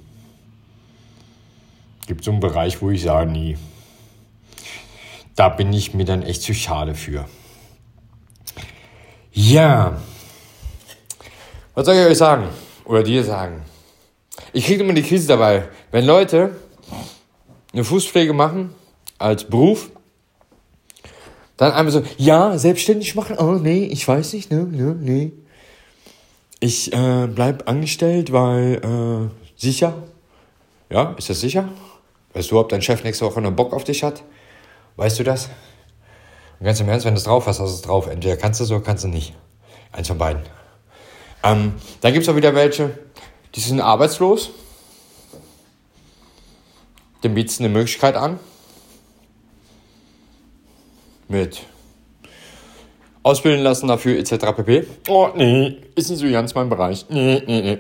Gibt 2.10 2.24
so 2.24 2.32
einen 2.32 2.40
Bereich, 2.40 2.82
wo 2.82 2.90
ich 2.90 3.04
sage, 3.04 3.30
nee, 3.30 3.56
da 5.36 5.48
bin 5.48 5.72
ich 5.72 5.94
mir 5.94 6.06
dann 6.06 6.24
echt 6.24 6.42
zu 6.42 6.56
schade 6.56 6.96
für. 6.96 7.30
Ja, 9.32 10.02
was 11.76 11.86
soll 11.86 11.94
ich 11.94 12.08
euch 12.08 12.18
sagen? 12.18 12.48
Oder 12.86 13.04
dir 13.04 13.24
sagen? 13.24 13.62
Ich 14.54 14.66
kriege 14.66 14.84
immer 14.84 14.94
die 14.94 15.04
Krise 15.04 15.28
dabei, 15.28 15.68
wenn 15.92 16.04
Leute 16.04 16.56
eine 17.74 17.84
Fußpflege 17.84 18.34
machen 18.34 18.74
als 19.20 19.44
Beruf, 19.44 19.92
dann 21.58 21.74
einmal 21.74 21.92
so, 21.92 22.02
ja, 22.18 22.58
selbstständig 22.58 23.14
machen, 23.14 23.38
oh 23.38 23.60
nee, 23.62 23.84
ich 23.84 24.08
weiß 24.08 24.34
nicht, 24.34 24.50
ne, 24.50 24.64
ne, 24.64 24.96
nee. 25.00 25.32
Ich 26.60 26.92
äh, 26.92 27.28
bleib 27.28 27.70
angestellt, 27.70 28.32
weil 28.32 28.82
äh, 28.84 29.62
sicher. 29.62 29.94
Ja, 30.90 31.14
ist 31.20 31.30
das 31.30 31.40
sicher? 31.40 31.70
Du, 32.48 32.60
ob 32.60 32.70
dein 32.70 32.82
Chef 32.82 33.04
nächste 33.04 33.26
Woche 33.26 33.42
noch 33.42 33.52
Bock 33.52 33.74
auf 33.74 33.84
dich 33.84 34.04
hat? 34.04 34.24
Weißt 34.96 35.20
du 35.20 35.24
das? 35.24 35.50
Und 36.60 36.66
ganz 36.66 36.80
im 36.80 36.90
Ernst, 36.90 37.06
wenn 37.06 37.14
du 37.14 37.20
es 37.20 37.24
drauf 37.26 37.48
hast, 37.48 37.60
hast 37.60 37.70
du 37.70 37.76
es 37.76 37.82
drauf. 37.82 38.08
Entweder 38.08 38.38
kannst 38.38 38.60
du 38.60 38.64
es 38.64 38.72
oder 38.72 38.82
kannst 38.82 39.04
du 39.04 39.08
nicht. 39.08 39.34
Eins 39.92 40.08
von 40.08 40.18
beiden. 40.18 40.42
Ähm, 41.44 41.74
dann 42.02 42.14
gibt 42.14 42.24
es 42.24 42.30
auch 42.30 42.36
wieder 42.36 42.54
welche, 42.54 42.98
die 43.56 43.60
sind 43.60 43.80
arbeitslos. 43.80 44.52
Dem 47.24 47.34
bietet 47.34 47.60
eine 47.60 47.70
Möglichkeit 47.70 48.16
an. 48.16 48.40
Mit 51.28 51.62
ausbilden 53.24 53.64
lassen 53.64 53.88
dafür 53.88 54.18
etc. 54.18 54.54
pp. 54.56 54.88
Oh, 55.08 55.30
nee, 55.36 55.78
ist 55.96 56.10
nicht 56.10 56.20
so 56.20 56.30
ganz 56.30 56.56
mein 56.56 56.70
Bereich. 56.70 57.06
Nee, 57.10 57.44
nee, 57.46 57.62
nee. 57.62 57.78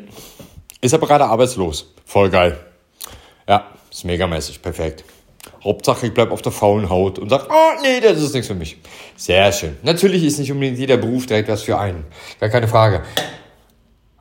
Ist 0.81 0.93
aber 0.93 1.07
gerade 1.07 1.25
arbeitslos. 1.25 1.93
Voll 2.05 2.29
geil. 2.29 2.57
Ja, 3.47 3.65
ist 3.99 4.05
megamäßig, 4.05 4.61
perfekt. 4.61 5.03
Hauptsache, 5.63 6.07
ich 6.07 6.13
bleibe 6.13 6.31
auf 6.31 6.41
der 6.41 6.53
faulen 6.53 6.89
Haut 6.89 7.19
und 7.19 7.29
sage, 7.29 7.47
oh 7.49 7.81
nee, 7.81 7.99
das 7.99 8.21
ist 8.21 8.33
nichts 8.33 8.47
für 8.47 8.55
mich. 8.55 8.77
Sehr 9.17 9.51
schön. 9.51 9.77
Natürlich 9.83 10.23
ist 10.23 10.39
nicht 10.39 10.51
unbedingt 10.51 10.77
jeder 10.77 10.95
Beruf 10.95 11.25
direkt 11.25 11.49
was 11.49 11.63
für 11.63 11.77
einen. 11.77 12.05
Gar 12.39 12.49
keine 12.49 12.67
Frage. 12.67 13.03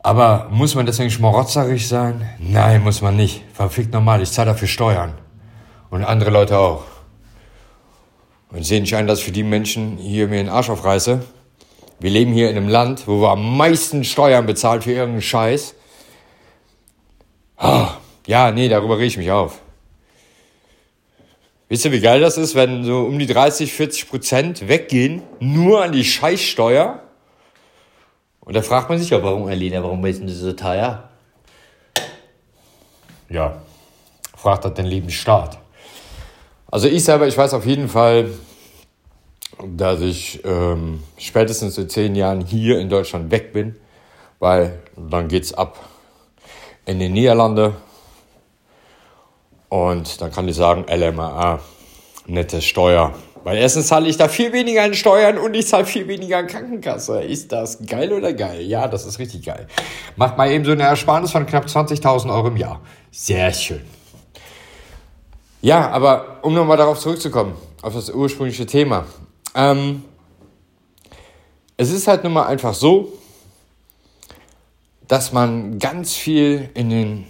Aber 0.02 0.49
muss 0.50 0.75
man 0.75 0.87
deswegen 0.87 1.11
schmarotzerig 1.11 1.87
sein? 1.87 2.28
Nein, 2.38 2.82
muss 2.82 3.02
man 3.02 3.16
nicht. 3.16 3.44
Verfickt 3.52 3.92
normal, 3.92 4.20
ich 4.23 4.32
zahle 4.32 4.50
dafür 4.50 4.68
Steuern. 4.68 5.14
Und 5.90 6.04
andere 6.04 6.30
Leute 6.30 6.58
auch. 6.58 6.85
Und 8.50 8.64
sehe 8.64 8.80
nicht 8.80 8.94
ein, 8.97 9.06
dass 9.06 9.20
ich 9.20 9.26
für 9.26 9.32
die 9.32 9.42
Menschen 9.44 9.97
hier 9.99 10.26
mir 10.26 10.37
den 10.37 10.49
Arsch 10.49 10.70
aufreiße. 10.70 11.23
Wir 12.00 12.11
leben 12.11 12.32
hier 12.32 12.50
in 12.50 12.56
einem 12.56 12.68
Land, 12.68 13.06
wo 13.06 13.20
wir 13.20 13.30
am 13.30 13.56
meisten 13.56 14.02
Steuern 14.02 14.47
bezahlen 14.47 14.82
für 14.82 14.92
irgendeinen 14.92 15.23
Scheiß. 15.23 15.75
Oh, 17.61 17.88
ja, 18.26 18.50
nee, 18.50 18.68
darüber 18.68 18.97
rege 18.97 19.06
ich 19.06 19.18
mich 19.18 19.30
auf. 19.30 19.61
Wisst 21.69 21.85
ihr, 21.85 21.93
wie 21.93 22.01
geil 22.01 22.21
das 22.21 22.39
ist, 22.39 22.55
wenn 22.55 22.83
so 22.83 23.01
um 23.01 23.19
die 23.19 23.27
30, 23.27 23.73
40 23.73 24.09
Prozent 24.09 24.69
weggehen, 24.69 25.23
nur 25.39 25.83
an 25.83 25.93
die 25.93 26.05
Scheißsteuer? 26.05 27.03
Und 28.41 28.57
da 28.57 28.63
fragt 28.63 28.89
man 28.89 28.99
sich 28.99 29.11
ja, 29.11 29.23
warum, 29.23 29.47
Alina, 29.47 29.83
warum 29.83 30.05
ist 30.07 30.21
denn 30.21 30.27
das 30.27 30.37
so 30.37 30.53
teuer? 30.53 31.11
Ja, 33.29 33.61
fragt 34.35 34.65
das 34.65 34.73
den 34.73 34.87
lieben 34.87 35.11
Staat. 35.11 35.59
Also 36.71 36.89
ich 36.89 37.05
selber, 37.05 37.29
ich 37.29 37.37
weiß 37.37 37.53
auf 37.53 37.67
jeden 37.67 37.89
Fall, 37.89 38.31
dass 39.67 40.01
ich 40.01 40.43
ähm, 40.45 41.03
spätestens 41.19 41.77
in 41.77 41.91
zehn 41.91 42.15
Jahren 42.15 42.41
hier 42.41 42.79
in 42.79 42.89
Deutschland 42.89 43.31
weg 43.31 43.53
bin, 43.53 43.77
weil 44.39 44.79
dann 44.97 45.29
geht's 45.29 45.53
ab 45.53 45.79
in 46.87 46.99
die 46.99 47.11
Niederlande, 47.11 47.75
und 49.69 50.21
dann 50.21 50.33
kann 50.33 50.49
ich 50.49 50.57
sagen, 50.57 50.87
LMAA, 50.89 51.61
nette 52.27 52.63
Steuer. 52.63 53.15
Weil 53.45 53.59
erstens 53.59 53.87
zahle 53.89 54.09
ich 54.09 54.17
da 54.17 54.29
viel 54.29 54.53
weniger 54.53 54.83
an 54.83 54.95
Steuern 54.95 55.39
und 55.39 55.55
ich 55.55 55.67
zahle 55.67 55.85
viel 55.85 56.09
weniger 56.09 56.39
an 56.39 56.47
Krankenkasse. 56.47 57.23
Ist 57.23 57.53
das 57.53 57.87
geil 57.87 58.13
oder 58.13 58.33
geil? 58.33 58.63
Ja, 58.63 58.89
das 58.89 59.07
ist 59.07 59.19
richtig 59.19 59.45
geil. 59.45 59.69
Macht 60.17 60.37
mal 60.37 60.51
eben 60.51 60.65
so 60.65 60.73
eine 60.73 60.83
Ersparnis 60.83 61.31
von 61.31 61.47
knapp 61.47 61.67
20.000 61.67 62.33
Euro 62.35 62.49
im 62.49 62.57
Jahr. 62.57 62.81
Sehr 63.11 63.53
schön. 63.53 63.83
Ja, 65.61 65.89
aber 65.91 66.39
um 66.43 66.55
nochmal 66.55 66.77
darauf 66.77 66.99
zurückzukommen, 66.99 67.55
auf 67.83 67.95
das 67.95 68.11
ursprüngliche 68.11 68.67
Thema. 68.67 69.07
Ähm, 69.55 70.05
es 71.77 71.91
ist 71.91 72.07
halt 72.07 72.25
nun 72.25 72.33
mal 72.33 72.47
einfach 72.47 72.75
so, 72.75 73.13
dass 75.07 75.33
man 75.33 75.79
ganz 75.79 76.15
viel 76.15 76.71
in 76.75 76.91
den 76.91 77.27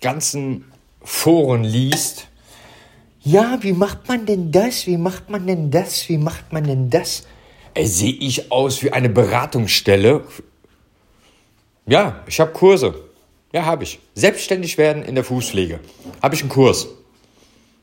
ganzen 0.00 0.72
Foren 1.04 1.62
liest, 1.64 2.28
ja, 3.26 3.56
wie 3.62 3.72
macht 3.72 4.06
man 4.06 4.26
denn 4.26 4.52
das? 4.52 4.86
Wie 4.86 4.98
macht 4.98 5.30
man 5.30 5.46
denn 5.46 5.70
das? 5.70 6.10
Wie 6.10 6.18
macht 6.18 6.52
man 6.52 6.64
denn 6.64 6.90
das? 6.90 7.26
Äh, 7.72 7.86
Sehe 7.86 8.12
ich 8.12 8.52
aus 8.52 8.82
wie 8.82 8.92
eine 8.92 9.08
Beratungsstelle? 9.08 10.24
Ja, 11.86 12.22
ich 12.26 12.38
habe 12.38 12.52
Kurse. 12.52 12.94
Ja, 13.50 13.64
habe 13.64 13.84
ich. 13.84 13.98
Selbstständig 14.14 14.76
werden 14.76 15.02
in 15.02 15.14
der 15.14 15.24
Fußpflege. 15.24 15.80
Habe 16.22 16.34
ich 16.34 16.42
einen 16.42 16.50
Kurs. 16.50 16.88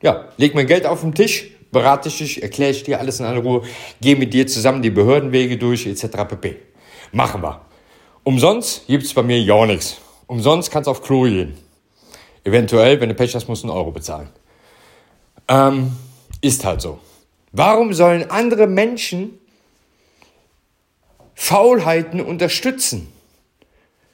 Ja, 0.00 0.28
leg 0.36 0.54
mein 0.54 0.68
Geld 0.68 0.86
auf 0.86 1.00
den 1.00 1.12
Tisch, 1.12 1.50
berate 1.72 2.08
ich 2.08 2.18
dich, 2.18 2.42
erkläre 2.42 2.70
ich 2.70 2.84
dir 2.84 3.00
alles 3.00 3.18
in 3.18 3.26
aller 3.26 3.40
Ruhe, 3.40 3.62
gehe 4.00 4.14
mit 4.14 4.32
dir 4.34 4.46
zusammen 4.46 4.80
die 4.80 4.90
Behördenwege 4.90 5.56
durch, 5.56 5.86
etc. 5.86 6.06
pp. 6.28 6.56
Machen 7.10 7.42
wir. 7.42 7.62
Umsonst 8.22 8.86
gibt 8.86 9.02
es 9.02 9.12
bei 9.12 9.24
mir 9.24 9.40
ja 9.40 9.66
nichts. 9.66 9.96
Umsonst 10.28 10.70
kannst 10.70 10.86
du 10.86 10.92
auf 10.92 11.02
Klo 11.02 11.22
gehen. 11.22 11.58
Eventuell, 12.44 13.00
wenn 13.00 13.08
du 13.08 13.14
Pech 13.14 13.34
hast, 13.34 13.48
musst 13.48 13.62
du 13.62 13.68
einen 13.68 13.76
Euro 13.76 13.90
bezahlen. 13.90 14.28
Ähm, 15.48 15.92
ist 16.40 16.64
halt 16.64 16.80
so. 16.80 16.98
Warum 17.52 17.92
sollen 17.92 18.30
andere 18.30 18.66
Menschen 18.66 19.38
Faulheiten 21.34 22.20
unterstützen? 22.20 23.12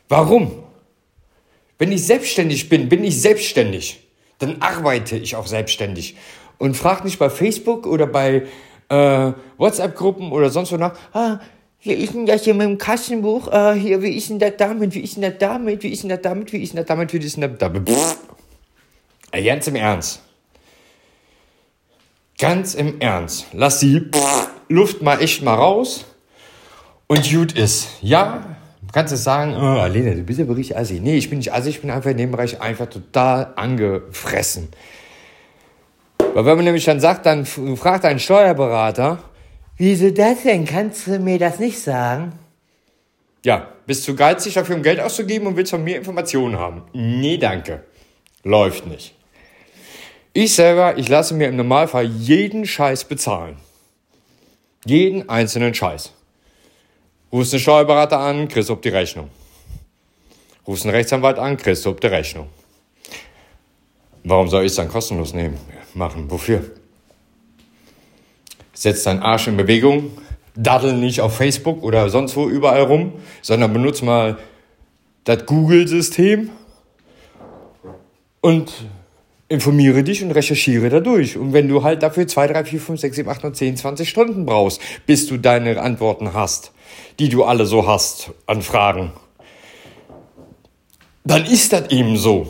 Warum? 0.08 0.62
Wenn 1.78 1.92
ich 1.92 2.04
selbstständig 2.04 2.68
bin, 2.68 2.88
bin 2.88 3.04
ich 3.04 3.20
selbstständig. 3.20 4.00
Dann 4.38 4.60
arbeite 4.60 5.16
ich 5.16 5.36
auch 5.36 5.46
selbstständig. 5.46 6.16
Und 6.58 6.76
frag 6.76 7.04
nicht 7.04 7.18
bei 7.18 7.30
Facebook 7.30 7.86
oder 7.86 8.06
bei 8.06 8.46
äh, 8.88 9.32
WhatsApp-Gruppen 9.58 10.32
oder 10.32 10.50
sonst 10.50 10.72
wo 10.72 10.76
nach, 10.76 10.96
ah, 11.12 11.38
wie 11.82 11.92
ist 11.92 12.14
denn 12.14 12.26
das 12.26 12.44
hier 12.44 12.54
mit 12.54 12.66
dem 12.66 12.78
Kassenbuch? 12.78 13.52
Äh, 13.52 13.74
hier, 13.74 14.02
wie 14.02 14.16
ist 14.16 14.30
denn 14.30 14.38
das 14.38 14.54
damit? 14.58 14.94
Wie 14.94 15.00
ist 15.00 15.16
denn 15.16 15.22
das 15.22 15.38
damit? 15.38 15.82
Wie 15.82 15.92
ist 15.92 16.02
denn 16.02 16.10
das 16.10 16.20
damit? 16.22 16.52
Wie 16.52 16.62
ist 16.62 16.72
denn 16.72 16.78
das 16.78 16.86
damit? 16.86 17.12
Wie 17.12 17.18
ist 17.18 17.36
denn 17.36 17.42
das 17.42 17.58
damit? 17.58 17.88
Pff. 17.88 18.18
Ganz 19.30 19.66
im 19.66 19.76
Ernst. 19.76 20.22
Ganz 22.38 22.74
im 22.74 23.00
Ernst. 23.00 23.46
Lass 23.52 23.80
die 23.80 24.10
Luft 24.68 25.02
mal 25.02 25.20
echt 25.20 25.42
mal 25.42 25.54
raus 25.54 26.04
und 27.06 27.30
gut 27.30 27.52
ist. 27.52 27.88
Ja, 28.00 28.56
du 28.80 28.92
kannst 28.92 29.12
es 29.12 29.24
sagen, 29.24 29.54
oh, 29.56 29.80
Alena, 29.80 30.14
du 30.14 30.22
bist 30.22 30.40
aber 30.40 30.56
richtig 30.56 30.76
assi. 30.76 31.00
Nee, 31.00 31.16
ich 31.16 31.28
bin 31.30 31.38
nicht 31.38 31.52
assi, 31.52 31.70
ich 31.70 31.80
bin 31.80 31.90
einfach 31.90 32.10
in 32.10 32.16
dem 32.16 32.30
Bereich 32.30 32.60
einfach 32.60 32.86
total 32.86 33.52
angefressen. 33.56 34.68
Weil 36.18 36.44
wenn 36.44 36.56
man 36.56 36.64
nämlich 36.64 36.84
dann 36.84 37.00
sagt, 37.00 37.26
dann 37.26 37.44
fragt 37.44 38.04
ein 38.04 38.18
Steuerberater, 38.18 39.18
wieso 39.78 40.10
das 40.10 40.42
denn? 40.42 40.64
Kannst 40.64 41.06
du 41.06 41.18
mir 41.18 41.38
das 41.38 41.58
nicht 41.58 41.80
sagen? 41.80 42.32
Ja, 43.44 43.72
bist 43.86 44.06
du 44.06 44.14
geizig 44.14 44.54
dafür, 44.54 44.76
um 44.76 44.82
Geld 44.82 45.00
auszugeben 45.00 45.46
und 45.46 45.56
willst 45.56 45.70
von 45.70 45.82
mir 45.82 45.96
Informationen 45.96 46.58
haben? 46.58 46.82
Nee, 46.92 47.38
danke. 47.38 47.84
Läuft 48.42 48.86
nicht. 48.86 49.14
Ich 50.32 50.54
selber, 50.54 50.98
ich 50.98 51.08
lasse 51.08 51.34
mir 51.34 51.48
im 51.48 51.56
Normalfall 51.56 52.04
jeden 52.04 52.66
Scheiß 52.66 53.04
bezahlen. 53.04 53.56
Jeden 54.84 55.28
einzelnen 55.28 55.74
Scheiß. 55.74 56.12
Rufst 57.32 57.52
einen 57.52 57.60
Steuerberater 57.60 58.18
an, 58.18 58.48
kriegst 58.48 58.68
du 58.68 58.74
die 58.76 58.88
Rechnung. 58.88 59.30
Rufst 60.66 60.84
einen 60.84 60.94
Rechtsanwalt 60.94 61.38
an, 61.38 61.56
kriegst 61.56 61.84
du 61.84 61.92
die 61.92 62.06
Rechnung. 62.06 62.48
Warum 64.24 64.48
soll 64.48 64.64
ich 64.64 64.72
es 64.72 64.76
dann 64.76 64.88
kostenlos 64.88 65.32
nehmen? 65.32 65.58
Machen. 65.94 66.30
Wofür? 66.30 66.70
Setz 68.78 69.02
deinen 69.02 69.24
Arsch 69.24 69.48
in 69.48 69.56
Bewegung, 69.56 70.12
daddel 70.54 70.92
nicht 70.92 71.20
auf 71.20 71.36
Facebook 71.36 71.82
oder 71.82 72.10
sonst 72.10 72.36
wo 72.36 72.48
überall 72.48 72.82
rum, 72.82 73.14
sondern 73.42 73.72
benutze 73.72 74.04
mal 74.04 74.38
das 75.24 75.46
Google-System 75.46 76.50
und 78.40 78.72
informiere 79.48 80.04
dich 80.04 80.22
und 80.22 80.30
recherchiere 80.30 80.90
dadurch. 80.90 81.36
Und 81.36 81.52
wenn 81.52 81.66
du 81.66 81.82
halt 81.82 82.04
dafür 82.04 82.28
2, 82.28 82.46
3, 82.46 82.64
4, 82.66 82.80
5, 82.80 83.00
6, 83.00 83.16
7, 83.16 83.28
8, 83.28 83.42
9, 83.42 83.54
10, 83.54 83.76
20 83.78 84.08
Stunden 84.08 84.46
brauchst, 84.46 84.80
bis 85.06 85.26
du 85.26 85.38
deine 85.38 85.80
Antworten 85.82 86.32
hast, 86.32 86.70
die 87.18 87.28
du 87.28 87.42
alle 87.42 87.66
so 87.66 87.88
hast 87.88 88.30
an 88.46 88.62
Fragen, 88.62 89.12
dann 91.24 91.44
ist 91.44 91.72
das 91.72 91.90
eben 91.90 92.16
so. 92.16 92.48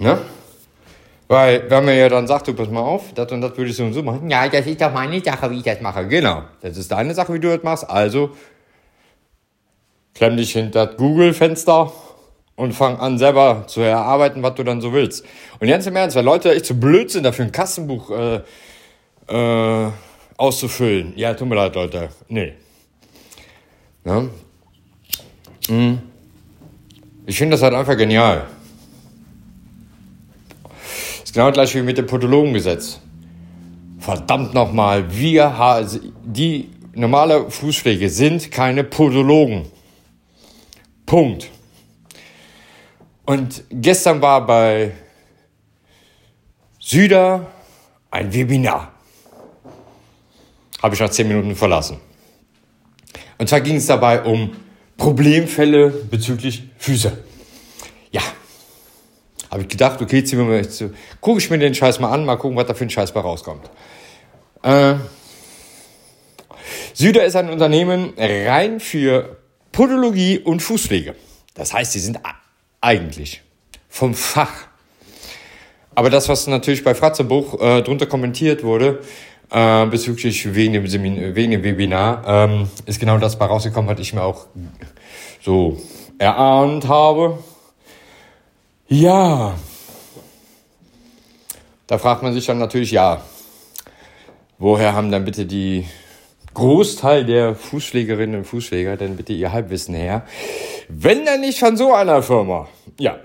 Ne? 0.00 0.18
Weil, 1.28 1.70
wenn 1.70 1.84
man 1.84 1.94
ja 1.94 2.08
dann 2.08 2.26
sagt, 2.26 2.48
du 2.48 2.54
pass 2.54 2.70
mal 2.70 2.80
auf, 2.80 3.12
das 3.12 3.30
und 3.30 3.42
das 3.42 3.54
würde 3.56 3.70
ich 3.70 3.76
so 3.76 3.84
und 3.84 3.92
so 3.92 4.02
machen, 4.02 4.30
ja, 4.30 4.48
das 4.48 4.66
ist 4.66 4.80
doch 4.80 4.92
meine 4.92 5.22
Sache, 5.22 5.50
wie 5.50 5.58
ich 5.58 5.62
das 5.62 5.80
mache. 5.82 6.08
Genau, 6.08 6.42
das 6.62 6.78
ist 6.78 6.90
deine 6.90 7.12
Sache, 7.14 7.34
wie 7.34 7.38
du 7.38 7.54
das 7.54 7.62
machst. 7.62 7.88
Also, 7.88 8.30
klemm 10.14 10.38
dich 10.38 10.52
hinter 10.52 10.86
das 10.86 10.96
Google-Fenster 10.96 11.92
und 12.56 12.72
fang 12.72 12.98
an, 12.98 13.18
selber 13.18 13.64
zu 13.66 13.82
erarbeiten, 13.82 14.42
was 14.42 14.54
du 14.54 14.64
dann 14.64 14.80
so 14.80 14.94
willst. 14.94 15.24
Und 15.60 15.68
ganz 15.68 15.86
im 15.86 15.96
Ernst, 15.96 16.16
weil 16.16 16.24
Leute 16.24 16.50
echt 16.52 16.64
zu 16.64 16.72
so 16.72 16.80
blöd 16.80 17.10
sind, 17.10 17.24
dafür 17.24 17.44
ein 17.44 17.52
Kassenbuch 17.52 18.10
äh, 18.10 18.40
äh, 19.28 19.90
auszufüllen. 20.38 21.12
Ja, 21.14 21.34
tut 21.34 21.46
mir 21.46 21.56
leid, 21.56 21.74
Leute. 21.74 22.08
Nee. 22.28 22.54
Ja? 24.06 24.24
Hm. 25.68 25.98
Ich 27.26 27.36
finde 27.36 27.52
das 27.52 27.62
halt 27.62 27.74
einfach 27.74 27.98
genial. 27.98 28.46
Ist 31.28 31.34
genau 31.34 31.52
gleich 31.52 31.74
wie 31.74 31.82
mit 31.82 31.98
dem 31.98 32.06
Podologengesetz. 32.06 33.00
Verdammt 33.98 34.54
nochmal, 34.54 35.14
wir 35.14 35.58
die 36.24 36.70
normale 36.94 37.50
Fußpflege 37.50 38.08
sind 38.08 38.50
keine 38.50 38.82
Podologen. 38.82 39.66
Punkt. 41.04 41.50
Und 43.26 43.62
gestern 43.68 44.22
war 44.22 44.46
bei 44.46 44.92
Süder 46.80 47.46
ein 48.10 48.32
Webinar. 48.32 48.92
Habe 50.82 50.94
ich 50.94 51.00
nach 51.00 51.10
zehn 51.10 51.28
Minuten 51.28 51.54
verlassen. 51.54 51.98
Und 53.36 53.50
zwar 53.50 53.60
ging 53.60 53.76
es 53.76 53.84
dabei 53.84 54.22
um 54.22 54.52
Problemfälle 54.96 55.90
bezüglich 55.90 56.62
Füße. 56.78 57.22
Ja. 58.12 58.22
Habe 59.50 59.62
ich 59.62 59.68
gedacht, 59.68 60.00
okay, 60.02 60.22
ziehen 60.22 60.38
wir 60.38 60.44
mal, 60.44 60.68
gucke 61.20 61.38
ich 61.38 61.50
mir 61.50 61.58
den 61.58 61.74
Scheiß 61.74 62.00
mal 62.00 62.10
an, 62.10 62.24
mal 62.24 62.36
gucken, 62.36 62.56
was 62.56 62.66
da 62.66 62.74
für 62.74 62.84
ein 62.84 62.90
Scheiß 62.90 63.12
bei 63.12 63.20
rauskommt. 63.20 63.70
Äh, 64.62 64.94
Süder 66.92 67.24
ist 67.24 67.36
ein 67.36 67.48
Unternehmen 67.48 68.12
rein 68.18 68.80
für 68.80 69.38
Podologie 69.72 70.38
und 70.38 70.60
Fußpflege. 70.60 71.14
Das 71.54 71.72
heißt, 71.72 71.92
sie 71.92 72.00
sind 72.00 72.18
eigentlich 72.80 73.42
vom 73.88 74.14
Fach. 74.14 74.68
Aber 75.94 76.10
das, 76.10 76.28
was 76.28 76.46
natürlich 76.46 76.84
bei 76.84 76.94
Fratzebuch 76.94 77.60
äh, 77.60 77.82
drunter 77.82 78.06
kommentiert 78.06 78.62
wurde, 78.62 79.00
äh, 79.50 79.86
bezüglich 79.86 80.54
wegen 80.54 80.74
dem, 80.74 80.86
Semin 80.86 81.34
wegen 81.34 81.50
dem 81.52 81.62
Webinar, 81.62 82.22
ähm, 82.26 82.68
ist 82.86 83.00
genau 83.00 83.18
das 83.18 83.38
bei 83.38 83.46
rausgekommen, 83.46 83.90
was 83.90 84.00
ich 84.00 84.12
mir 84.12 84.22
auch 84.22 84.46
so 85.42 85.80
erahnt 86.18 86.86
habe. 86.86 87.38
Ja, 88.90 89.54
da 91.86 91.98
fragt 91.98 92.22
man 92.22 92.32
sich 92.32 92.46
dann 92.46 92.58
natürlich, 92.58 92.90
ja, 92.90 93.22
woher 94.58 94.94
haben 94.94 95.10
dann 95.10 95.26
bitte 95.26 95.44
die 95.44 95.86
Großteil 96.54 97.26
der 97.26 97.54
Fußpflegerinnen 97.54 98.36
und 98.36 98.44
Fußpfleger 98.46 98.96
denn 98.96 99.16
bitte 99.16 99.34
ihr 99.34 99.52
Halbwissen 99.52 99.94
her? 99.94 100.26
Wenn 100.88 101.26
dann 101.26 101.40
nicht 101.40 101.58
von 101.58 101.76
so 101.76 101.92
einer 101.92 102.22
Firma. 102.22 102.66
Ja. 102.98 103.18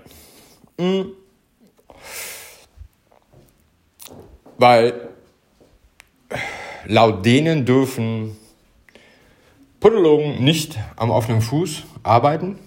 Mhm. 0.78 1.14
Weil 4.58 5.10
laut 6.86 7.26
denen 7.26 7.66
dürfen 7.66 8.38
Podologen 9.80 10.44
nicht 10.44 10.78
am 10.96 11.10
offenen 11.10 11.42
Fuß 11.42 11.84
arbeiten. 12.04 12.60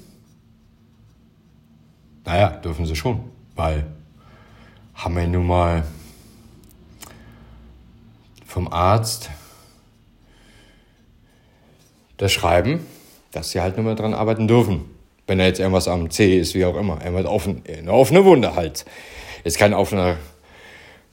Naja, 2.27 2.49
dürfen 2.49 2.87
sie 2.87 2.97
schon, 2.97 3.21
weil 3.55 3.87
haben 4.95 5.17
wir 5.17 5.27
nun 5.29 5.47
mal 5.47 5.85
vom 8.45 8.71
Arzt 8.73 9.31
das 12.17 12.33
Schreiben, 12.33 12.85
dass 13.31 13.51
sie 13.51 13.61
halt 13.61 13.77
nur 13.77 13.85
mal 13.85 13.95
dran 13.95 14.13
arbeiten 14.13 14.49
dürfen. 14.49 14.87
Wenn 15.29 15.39
da 15.39 15.45
jetzt 15.45 15.61
irgendwas 15.61 15.87
am 15.87 16.11
C 16.11 16.39
ist, 16.39 16.55
wie 16.55 16.65
auch 16.65 16.77
immer. 16.77 17.05
Irgendwas 17.05 17.27
offen, 17.27 17.63
eine 17.67 17.93
offene 17.93 18.25
Wunde 18.25 18.55
halt. 18.57 18.85
Ist 19.45 19.59
kein 19.59 19.75
offener 19.75 20.17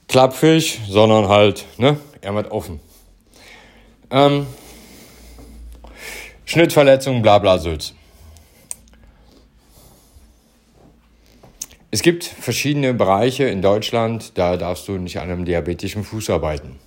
Klappfisch, 0.07 0.79
sondern 0.87 1.27
halt, 1.27 1.65
ne, 1.77 1.97
irgendwas 2.21 2.51
offen. 2.51 2.79
Ähm, 4.09 4.47
Schnittverletzung, 6.45 7.21
bla 7.21 7.37
bla 7.39 7.59
Sülz. 7.59 7.93
Es 11.93 12.01
gibt 12.01 12.23
verschiedene 12.23 12.95
Bereiche 12.95 13.43
in 13.43 13.61
Deutschland, 13.61 14.35
da 14.35 14.57
darfst 14.57 14.87
du 14.87 14.93
nicht 14.93 15.19
an 15.19 15.29
einem 15.29 15.45
diabetischen 15.45 16.03
Fuß 16.03 16.31
arbeiten. 16.31 16.79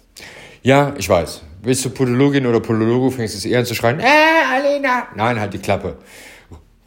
Ja, 0.65 0.95
ich 0.99 1.09
weiß. 1.09 1.43
Willst 1.63 1.85
du 1.85 1.91
Podologin 1.91 2.45
oder 2.45 2.59
Podologe, 2.59 3.13
fängst 3.13 3.45
du 3.45 3.49
eher 3.49 3.61
an 3.61 3.67
zu 3.67 3.77
schreien, 3.77 4.01
äh, 4.01 4.05
Alena! 4.53 5.07
Nein, 5.15 5.39
halt 5.39 5.55
die 5.55 5.61
Klappe. 5.61 5.99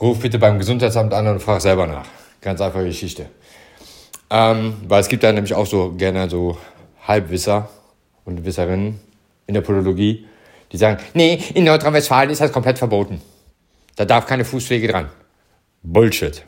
Ruf 0.01 0.19
bitte 0.19 0.37
beim 0.37 0.59
Gesundheitsamt 0.59 1.13
an 1.13 1.27
und 1.27 1.41
frag 1.41 1.61
selber 1.61 1.87
nach. 1.87 2.07
Ganz 2.41 2.59
einfache 2.59 2.83
Geschichte. 2.83 3.27
Ähm, 4.29 4.73
weil 4.85 4.99
es 4.99 5.07
gibt 5.07 5.23
da 5.23 5.31
nämlich 5.31 5.53
auch 5.53 5.65
so 5.65 5.93
gerne 5.93 6.29
so 6.29 6.57
Halbwisser 7.07 7.69
und 8.25 8.43
Wisserinnen 8.43 8.99
in 9.47 9.53
der 9.53 9.61
Podologie, 9.61 10.27
die 10.73 10.77
sagen, 10.77 11.01
nee, 11.13 11.41
in 11.53 11.63
Nordrhein-Westfalen 11.63 12.31
ist 12.31 12.41
das 12.41 12.51
komplett 12.51 12.79
verboten. 12.79 13.21
Da 13.95 14.03
darf 14.03 14.25
keine 14.25 14.43
Fußpflege 14.43 14.89
dran. 14.89 15.07
Bullshit. 15.83 16.43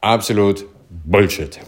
Absolut 0.00 0.66
Bullshit. 0.90 1.58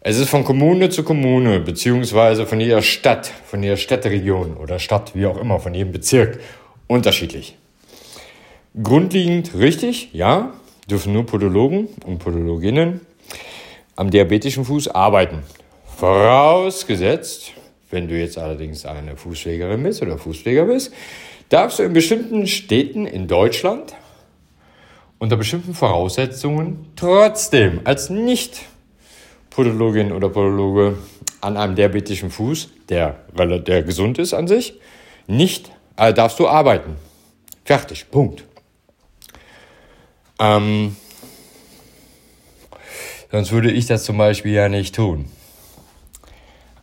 Es 0.00 0.18
ist 0.18 0.28
von 0.28 0.44
Kommune 0.44 0.88
zu 0.88 1.02
Kommune, 1.02 1.58
beziehungsweise 1.58 2.46
von 2.46 2.60
jeder 2.60 2.80
Stadt, 2.80 3.26
von 3.26 3.62
jeder 3.62 3.76
Städteregion 3.76 4.56
oder 4.56 4.78
Stadt, 4.78 5.16
wie 5.16 5.26
auch 5.26 5.36
immer, 5.36 5.58
von 5.58 5.74
jedem 5.74 5.90
Bezirk 5.90 6.38
unterschiedlich. 6.86 7.56
Grundlegend 8.80 9.52
richtig, 9.58 10.10
ja, 10.12 10.52
dürfen 10.88 11.12
nur 11.12 11.26
Podologen 11.26 11.88
und 12.04 12.18
Podologinnen 12.18 13.00
am 13.96 14.10
diabetischen 14.10 14.64
Fuß 14.64 14.88
arbeiten. 14.88 15.42
Vorausgesetzt, 15.96 17.52
wenn 17.90 18.06
du 18.06 18.16
jetzt 18.16 18.38
allerdings 18.38 18.86
eine 18.86 19.16
Fußpflegerin 19.16 19.82
bist 19.82 20.02
oder 20.02 20.18
Fußpfleger 20.18 20.66
bist, 20.66 20.92
darfst 21.48 21.78
du 21.78 21.82
in 21.82 21.92
bestimmten 21.92 22.46
Städten 22.46 23.06
in 23.06 23.26
Deutschland 23.26 23.94
unter 25.18 25.36
bestimmten 25.36 25.74
Voraussetzungen 25.74 26.92
trotzdem 26.96 27.80
als 27.84 28.10
Nicht-Podologin 28.10 30.12
oder 30.12 30.28
Podologe 30.28 30.98
an 31.40 31.56
einem 31.56 31.74
diabetischen 31.74 32.30
Fuß, 32.30 32.68
der, 32.88 33.16
der 33.34 33.82
gesund 33.82 34.18
ist 34.18 34.34
an 34.34 34.46
sich, 34.46 34.78
nicht 35.26 35.70
äh, 35.96 36.12
darfst 36.12 36.38
du 36.38 36.48
arbeiten. 36.48 36.96
Fertig, 37.64 38.10
Punkt. 38.10 38.44
Ähm, 40.38 40.96
sonst 43.30 43.52
würde 43.52 43.70
ich 43.70 43.86
das 43.86 44.04
zum 44.04 44.18
Beispiel 44.18 44.52
ja 44.52 44.68
nicht 44.68 44.94
tun. 44.94 45.24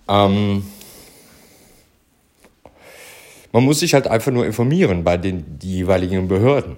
Ähm, 0.07 0.65
man 3.51 3.63
muss 3.63 3.79
sich 3.79 3.93
halt 3.93 4.07
einfach 4.07 4.31
nur 4.31 4.45
informieren 4.45 5.03
bei 5.03 5.17
den 5.17 5.59
jeweiligen 5.61 6.27
Behörden. 6.27 6.77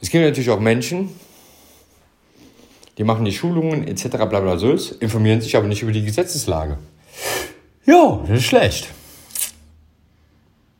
Es 0.00 0.10
gibt 0.10 0.24
natürlich 0.24 0.50
auch 0.50 0.60
Menschen, 0.60 1.10
die 2.98 3.04
machen 3.04 3.24
die 3.24 3.32
Schulungen 3.32 3.86
etc. 3.86 4.08
bla 4.08 4.40
bla 4.40 4.58
Sülz, 4.58 4.90
informieren 4.90 5.40
sich 5.40 5.56
aber 5.56 5.66
nicht 5.66 5.82
über 5.82 5.92
die 5.92 6.04
Gesetzeslage. 6.04 6.78
Ja, 7.86 8.20
das 8.26 8.38
ist 8.38 8.44
schlecht. 8.44 8.88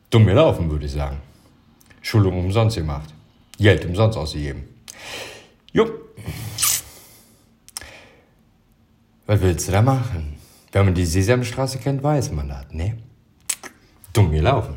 Dumm 0.09 0.25
gelaufen, 0.25 0.69
würde 0.69 0.85
ich 0.85 0.91
sagen. 0.91 1.17
Schulung 2.01 2.39
umsonst 2.39 2.77
gemacht. 2.77 3.13
Geld 3.57 3.85
umsonst 3.85 4.17
ausgegeben. 4.17 4.67
Jo. 5.71 5.89
Was 9.25 9.41
willst 9.41 9.67
du 9.67 9.71
da 9.71 9.81
machen? 9.81 10.37
Wenn 10.71 10.85
man 10.85 10.93
die 10.93 11.05
Sesamstraße 11.05 11.79
kennt, 11.79 12.01
weiß 12.01 12.31
man 12.31 12.49
das, 12.49 12.65
ne? 12.71 12.97
Dumm 14.13 14.31
gelaufen. 14.31 14.75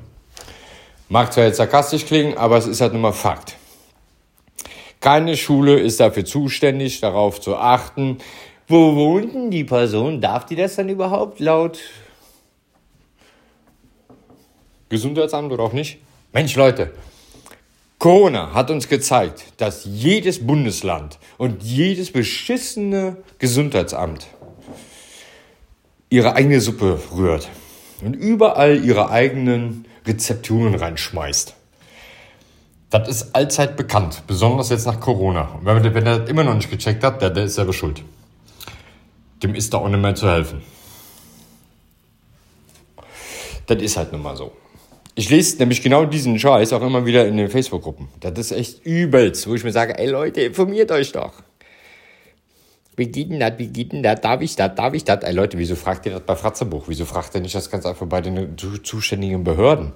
Mag 1.08 1.32
zwar 1.32 1.44
jetzt 1.44 1.56
sarkastisch 1.56 2.06
klingen, 2.06 2.36
aber 2.36 2.56
es 2.56 2.66
ist 2.66 2.80
halt 2.80 2.92
nun 2.92 3.02
mal 3.02 3.12
Fakt. 3.12 3.56
Keine 5.02 5.36
Schule 5.36 5.80
ist 5.80 5.98
dafür 5.98 6.24
zuständig, 6.24 7.00
darauf 7.00 7.40
zu 7.40 7.56
achten, 7.56 8.18
wo 8.68 8.94
wohnt 8.94 9.34
denn 9.34 9.50
die 9.50 9.64
Person? 9.64 10.20
Darf 10.20 10.46
die 10.46 10.54
das 10.54 10.76
dann 10.76 10.88
überhaupt 10.88 11.40
laut 11.40 11.80
Gesundheitsamt 14.88 15.50
oder 15.50 15.64
auch 15.64 15.72
nicht? 15.72 15.98
Mensch, 16.32 16.54
Leute, 16.54 16.92
Corona 17.98 18.54
hat 18.54 18.70
uns 18.70 18.88
gezeigt, 18.88 19.44
dass 19.56 19.84
jedes 19.84 20.46
Bundesland 20.46 21.18
und 21.36 21.64
jedes 21.64 22.12
beschissene 22.12 23.16
Gesundheitsamt 23.40 24.28
ihre 26.10 26.36
eigene 26.36 26.60
Suppe 26.60 27.00
rührt 27.12 27.48
und 28.04 28.14
überall 28.14 28.84
ihre 28.84 29.10
eigenen 29.10 29.84
Rezepturen 30.06 30.76
reinschmeißt. 30.76 31.56
Das 32.92 33.08
ist 33.08 33.34
allzeit 33.34 33.74
bekannt, 33.74 34.22
besonders 34.26 34.68
jetzt 34.68 34.86
nach 34.86 35.00
Corona. 35.00 35.58
Und 35.58 35.64
wenn, 35.64 35.94
wenn 35.94 36.06
er 36.06 36.18
das 36.18 36.28
immer 36.28 36.44
noch 36.44 36.54
nicht 36.54 36.70
gecheckt 36.70 37.02
hat, 37.02 37.22
der, 37.22 37.30
der 37.30 37.44
ist 37.44 37.54
selber 37.54 37.72
schuld. 37.72 38.02
Dem 39.42 39.54
ist 39.54 39.72
da 39.72 39.78
auch 39.78 39.88
nicht 39.88 39.98
mehr 39.98 40.14
zu 40.14 40.30
helfen. 40.30 40.60
Das 43.66 43.80
ist 43.80 43.96
halt 43.96 44.12
nun 44.12 44.20
mal 44.20 44.36
so. 44.36 44.52
Ich 45.14 45.30
lese 45.30 45.56
nämlich 45.56 45.80
genau 45.80 46.04
diesen 46.04 46.38
Scheiß 46.38 46.74
auch 46.74 46.82
immer 46.82 47.06
wieder 47.06 47.26
in 47.26 47.38
den 47.38 47.48
Facebook-Gruppen. 47.48 48.08
Das 48.20 48.38
ist 48.38 48.52
echt 48.52 48.84
übelst, 48.84 49.48
wo 49.48 49.54
ich 49.54 49.64
mir 49.64 49.72
sage, 49.72 49.98
ey 49.98 50.08
Leute, 50.08 50.42
informiert 50.42 50.90
euch 50.90 51.12
doch. 51.12 51.32
Wie 52.96 53.06
geht 53.06 53.30
denn 53.30 53.40
das? 53.40 53.54
Wie 53.56 53.68
geht 53.68 53.92
denn 53.92 54.02
das? 54.02 54.20
Darf 54.20 54.42
ich 54.42 54.54
das? 54.54 54.74
Darf 54.74 54.92
ich 54.92 55.04
das? 55.04 55.24
Ey 55.24 55.32
Leute, 55.32 55.56
wieso 55.56 55.76
fragt 55.76 56.04
ihr 56.04 56.12
das 56.12 56.22
bei 56.22 56.36
Fratzebuch? 56.36 56.84
Wieso 56.88 57.06
fragt 57.06 57.34
ihr 57.34 57.40
nicht 57.40 57.54
das 57.54 57.70
ganz 57.70 57.86
einfach 57.86 58.04
bei 58.04 58.20
den 58.20 58.54
zuständigen 58.82 59.44
Behörden? 59.44 59.92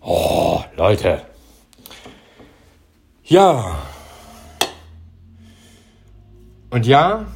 Oh, 0.00 0.62
Leute. 0.74 1.20
Ja. 3.24 3.82
Und 6.70 6.86
ja, 6.86 7.26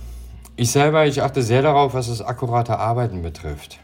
ich 0.57 0.71
selber, 0.71 1.07
ich 1.07 1.23
achte 1.23 1.43
sehr 1.43 1.63
darauf, 1.63 1.95
was 1.95 2.09
das 2.09 2.21
akkurate 2.21 2.79
Arbeiten 2.79 3.23
betrifft. 3.23 3.79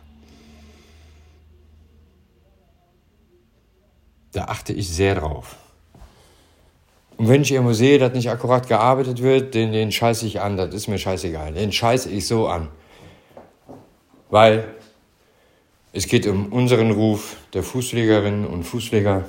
Da 4.32 4.46
achte 4.46 4.72
ich 4.72 4.88
sehr 4.88 5.14
drauf. 5.14 5.56
Und 7.16 7.28
wenn 7.28 7.42
ich 7.42 7.52
irgendwo 7.52 7.72
sehe, 7.72 7.98
dass 7.98 8.12
nicht 8.12 8.30
akkurat 8.30 8.66
gearbeitet 8.66 9.22
wird, 9.22 9.54
den, 9.54 9.72
den 9.72 9.92
scheiße 9.92 10.26
ich 10.26 10.40
an, 10.40 10.56
das 10.56 10.74
ist 10.74 10.88
mir 10.88 10.98
scheißegal. 10.98 11.54
Den 11.54 11.70
scheiße 11.70 12.10
ich 12.10 12.26
so 12.26 12.48
an. 12.48 12.68
Weil 14.30 14.74
es 15.92 16.08
geht 16.08 16.26
um 16.26 16.52
unseren 16.52 16.90
Ruf 16.90 17.36
der 17.52 17.62
Fußpflegerinnen 17.62 18.44
und 18.44 18.64
Fußpfleger. 18.64 19.24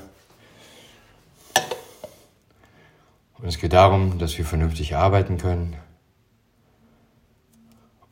Und 3.45 3.49
es 3.49 3.59
geht 3.59 3.73
darum, 3.73 4.17
dass 4.17 4.35
wir 4.39 4.43
vernünftig 4.43 4.95
arbeiten 4.95 5.37
können. 5.37 5.75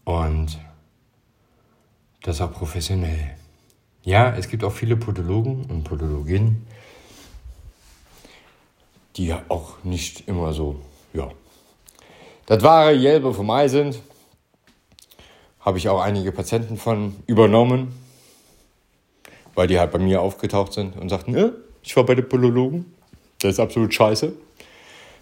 Und 0.04 0.60
das 2.22 2.40
auch 2.40 2.52
professionell. 2.52 3.32
Ja, 4.04 4.36
es 4.36 4.48
gibt 4.48 4.64
auch 4.64 4.72
viele 4.72 4.96
Podologen 4.96 5.66
und 5.66 5.86
Podologinnen, 5.86 6.68
die 9.16 9.26
ja 9.26 9.42
auch 9.50 9.84
nicht 9.84 10.28
immer 10.28 10.54
so, 10.54 10.80
ja. 11.14 11.32
Das 12.46 12.62
wahre 12.62 12.94
Jelbe 12.94 13.34
vom 13.34 13.50
Ei 13.50 13.68
sind, 13.68 14.04
habe 15.62 15.80
ich 15.80 15.90
auch 15.90 16.02
einige 16.02 16.32
Patienten 16.32 16.78
von 16.78 17.16
übernommen, 17.26 17.96
weil 19.56 19.66
die 19.66 19.80
halt 19.80 19.92
bei 19.92 19.98
mir 19.98 20.22
aufgetaucht 20.22 20.74
sind 20.74 20.96
und 20.96 21.10
sagten, 21.10 21.36
ja, 21.36 21.50
ich 21.82 21.96
war 21.96 22.06
bei 22.06 22.14
den 22.14 22.30
Polologen, 22.30 22.94
das 23.40 23.54
ist 23.54 23.60
absolut 23.60 23.96
scheiße. 23.96 24.34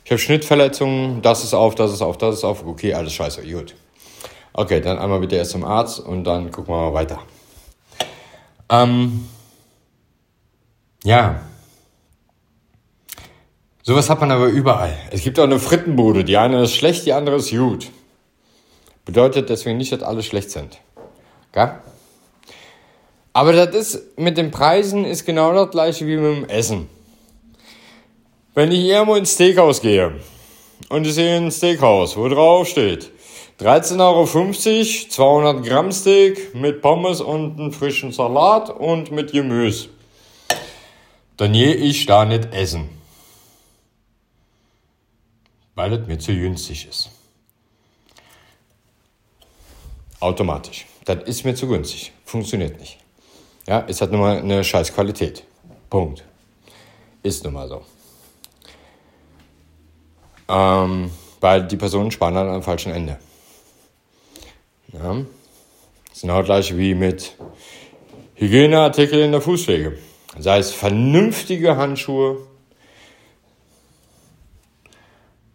Ich 0.03 0.11
habe 0.11 0.19
Schnittverletzungen, 0.19 1.21
das 1.21 1.43
ist 1.43 1.53
auf, 1.53 1.75
das 1.75 1.93
ist 1.93 2.01
auf, 2.01 2.17
das 2.17 2.35
ist 2.35 2.43
auf. 2.43 2.65
Okay, 2.65 2.93
alles 2.93 3.13
scheiße, 3.13 3.43
gut. 3.43 3.75
Okay, 4.53 4.81
dann 4.81 4.97
einmal 4.97 5.19
bitte 5.19 5.35
erst 5.35 5.51
zum 5.51 5.63
Arzt 5.63 5.99
und 5.99 6.23
dann 6.23 6.51
gucken 6.51 6.73
wir 6.73 6.91
mal 6.91 6.93
weiter. 6.93 7.19
Ähm, 8.69 9.27
ja, 11.03 11.41
Sowas 13.83 14.11
hat 14.11 14.21
man 14.21 14.29
aber 14.29 14.45
überall. 14.45 14.95
Es 15.09 15.23
gibt 15.23 15.39
auch 15.39 15.43
eine 15.43 15.59
Frittenbude. 15.59 16.23
Die 16.23 16.37
eine 16.37 16.63
ist 16.63 16.75
schlecht, 16.75 17.05
die 17.05 17.13
andere 17.13 17.37
ist 17.37 17.49
gut. 17.49 17.89
Bedeutet 19.05 19.49
deswegen 19.49 19.77
nicht, 19.77 19.91
dass 19.91 20.03
alle 20.03 20.21
schlecht 20.21 20.51
sind. 20.51 20.79
Gell? 21.51 21.71
Aber 23.33 23.53
das 23.53 23.75
ist 23.75 24.19
mit 24.19 24.37
den 24.37 24.51
Preisen 24.51 25.03
ist 25.03 25.25
genau 25.25 25.53
das 25.53 25.71
gleiche 25.71 26.05
wie 26.05 26.17
mit 26.17 26.37
dem 26.37 26.49
Essen. 26.49 26.87
Wenn 28.53 28.71
ich 28.71 28.85
irgendwo 28.85 29.15
ins 29.15 29.33
Steakhouse 29.33 29.81
gehe 29.81 30.13
und 30.89 31.07
ich 31.07 31.13
sehe 31.13 31.37
ein 31.37 31.51
Steakhouse, 31.51 32.17
wo 32.17 32.27
drauf 32.27 32.67
steht 32.67 33.11
13,50 33.59 33.99
Euro, 33.99 35.09
200 35.09 35.65
Gramm 35.65 35.91
Steak 35.91 36.55
mit 36.55 36.81
Pommes 36.81 37.21
und 37.21 37.59
einem 37.59 37.71
frischen 37.71 38.11
Salat 38.11 38.69
und 38.69 39.11
mit 39.11 39.31
Gemüse, 39.31 39.89
dann 41.37 41.53
gehe 41.53 41.75
ich 41.75 42.05
da 42.05 42.25
nicht 42.25 42.53
essen 42.53 43.01
weil 45.75 45.93
es 45.93 46.07
mir 46.07 46.19
zu 46.19 46.33
günstig 46.33 46.87
ist. 46.87 47.09
Automatisch. 50.19 50.85
Das 51.05 51.23
ist 51.23 51.43
mir 51.43 51.55
zu 51.55 51.67
günstig. 51.67 52.11
Funktioniert 52.25 52.79
nicht. 52.79 52.99
Ja, 53.67 53.83
es 53.87 54.01
hat 54.01 54.11
nun 54.11 54.21
mal 54.21 54.37
eine 54.37 54.63
scheiß 54.63 54.93
Qualität. 54.93 55.43
Punkt. 55.89 56.23
Ist 57.23 57.43
nun 57.43 57.53
mal 57.53 57.67
so. 57.67 57.83
Ähm, 60.51 61.11
weil 61.39 61.65
die 61.65 61.77
Personen 61.77 62.11
sparen 62.11 62.35
dann 62.35 62.49
am 62.49 62.61
falschen 62.61 62.91
Ende. 62.91 63.17
Ja. 64.91 65.13
Das 66.07 66.17
ist 66.17 66.21
genau 66.21 66.39
das 66.39 66.45
gleiche 66.45 66.77
wie 66.77 66.93
mit 66.93 67.35
Hygieneartikeln 68.35 69.23
in 69.23 69.31
der 69.31 69.41
Fußpflege. 69.41 69.97
Sei 70.37 70.57
es 70.57 70.71
vernünftige 70.71 71.77
Handschuhe, 71.77 72.37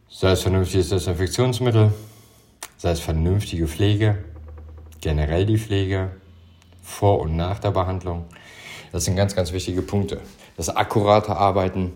sei 0.09 0.31
es 0.31 0.43
vernünftiges 0.43 0.89
Desinfektionsmittel, 0.89 1.93
sei 2.79 2.91
es 2.91 3.01
vernünftige 3.01 3.69
Pflege, 3.69 4.25
generell 5.01 5.45
die 5.45 5.59
Pflege, 5.59 6.11
vor 6.83 7.21
und 7.21 7.37
nach 7.37 7.59
der 7.59 7.73
Behandlung. 7.73 8.25
Das 8.93 9.05
sind 9.05 9.17
ganz, 9.17 9.35
ganz 9.35 9.53
wichtige 9.53 9.83
Punkte. 9.83 10.21
Das 10.57 10.75
akkurate 10.75 11.37
Arbeiten. 11.37 11.93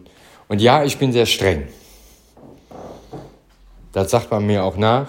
Und 0.48 0.60
ja, 0.60 0.84
ich 0.84 0.98
bin 0.98 1.12
sehr 1.12 1.26
streng. 1.26 1.68
Das 3.92 4.10
sagt 4.10 4.30
man 4.30 4.46
mir 4.46 4.64
auch 4.64 4.76
nach, 4.76 5.08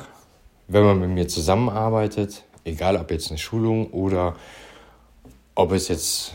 wenn 0.68 0.84
man 0.84 1.00
mit 1.00 1.10
mir 1.10 1.28
zusammenarbeitet 1.28 2.44
egal 2.66 2.98
ob 2.98 3.12
jetzt 3.12 3.30
eine 3.30 3.38
Schulung 3.38 3.92
oder 3.92 4.36
ob 5.56 5.72
es 5.72 5.88
jetzt 5.88 6.34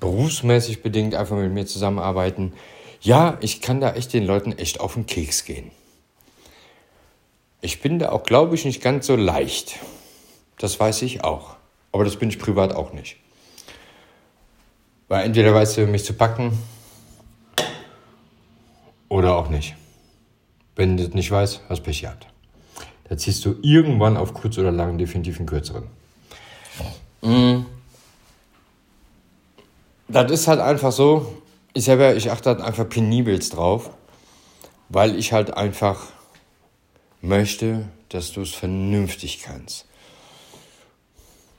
berufsmäßig 0.00 0.82
bedingt 0.82 1.14
einfach 1.14 1.36
mit 1.36 1.52
mir 1.52 1.66
zusammenarbeiten. 1.66 2.52
Ja, 3.00 3.38
ich 3.40 3.60
kann 3.60 3.80
da 3.80 3.92
echt 3.94 4.12
den 4.12 4.24
Leuten 4.24 4.52
echt 4.52 4.80
auf 4.80 4.94
den 4.94 5.06
Keks 5.06 5.44
gehen. 5.44 5.70
Ich 7.60 7.80
bin 7.80 7.98
da 7.98 8.10
auch, 8.10 8.22
glaube 8.22 8.54
ich, 8.54 8.64
nicht 8.64 8.82
ganz 8.82 9.06
so 9.06 9.16
leicht. 9.16 9.78
Das 10.58 10.78
weiß 10.78 11.02
ich 11.02 11.24
auch. 11.24 11.56
Aber 11.92 12.04
das 12.04 12.16
bin 12.16 12.28
ich 12.28 12.38
privat 12.38 12.74
auch 12.74 12.92
nicht. 12.92 13.16
Weil 15.08 15.24
entweder 15.24 15.54
weißt 15.54 15.78
du, 15.78 15.86
mich 15.86 16.04
zu 16.04 16.12
packen 16.12 16.58
oder 19.08 19.36
auch 19.36 19.48
nicht. 19.48 19.74
Wenn 20.76 20.96
du 20.96 21.04
das 21.04 21.14
nicht 21.14 21.30
weißt, 21.30 21.62
hast 21.68 21.82
Pech 21.82 22.02
gehabt. 22.02 22.26
Da 23.08 23.16
ziehst 23.16 23.44
du 23.44 23.56
irgendwann 23.62 24.16
auf 24.16 24.34
kurz 24.34 24.58
oder 24.58 24.70
lang 24.70 24.98
definitiv 24.98 25.38
einen 25.38 25.46
kürzeren. 25.46 25.84
Mm. 27.22 27.64
Das 30.08 30.30
ist 30.30 30.46
halt 30.46 30.60
einfach 30.60 30.92
so, 30.92 31.42
ich 31.72 31.84
selber, 31.84 32.14
ich 32.14 32.30
achte 32.30 32.50
halt 32.50 32.60
einfach 32.60 32.88
penibelst 32.88 33.56
drauf, 33.56 33.90
weil 34.88 35.18
ich 35.18 35.32
halt 35.32 35.56
einfach 35.56 36.06
möchte, 37.20 37.88
dass 38.08 38.32
du 38.32 38.42
es 38.42 38.54
vernünftig 38.54 39.42
kannst. 39.42 39.86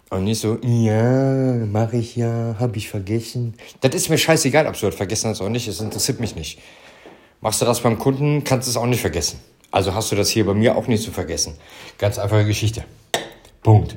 Und 0.10 0.24
nicht 0.24 0.40
so, 0.40 0.58
ja, 0.64 1.66
mache 1.66 1.98
ich 1.98 2.16
ja, 2.16 2.56
habe 2.60 2.78
ich 2.78 2.88
vergessen. 2.88 3.56
Das 3.82 3.94
ist 3.94 4.10
mir 4.10 4.18
scheißegal, 4.18 4.66
ob 4.68 4.80
du 4.80 4.86
das 4.86 4.96
vergessen 4.96 5.30
hast 5.30 5.42
oder 5.42 5.50
nicht, 5.50 5.68
es 5.68 5.82
interessiert 5.82 6.22
mich 6.22 6.36
nicht. 6.36 6.60
Machst 7.42 7.62
du 7.62 7.66
das 7.66 7.82
beim 7.82 8.00
Kunden, 8.00 8.44
kannst 8.44 8.68
du 8.68 8.72
es 8.72 8.78
auch 8.78 8.86
nicht 8.86 9.02
vergessen. 9.02 9.40
Also 9.72 9.94
hast 9.94 10.12
du 10.12 10.16
das 10.16 10.30
hier 10.30 10.46
bei 10.46 10.54
mir 10.54 10.76
auch 10.76 10.88
nicht 10.88 11.04
zu 11.04 11.12
vergessen. 11.12 11.56
Ganz 11.98 12.18
einfache 12.18 12.46
Geschichte. 12.46 12.84
Punkt. 13.62 13.96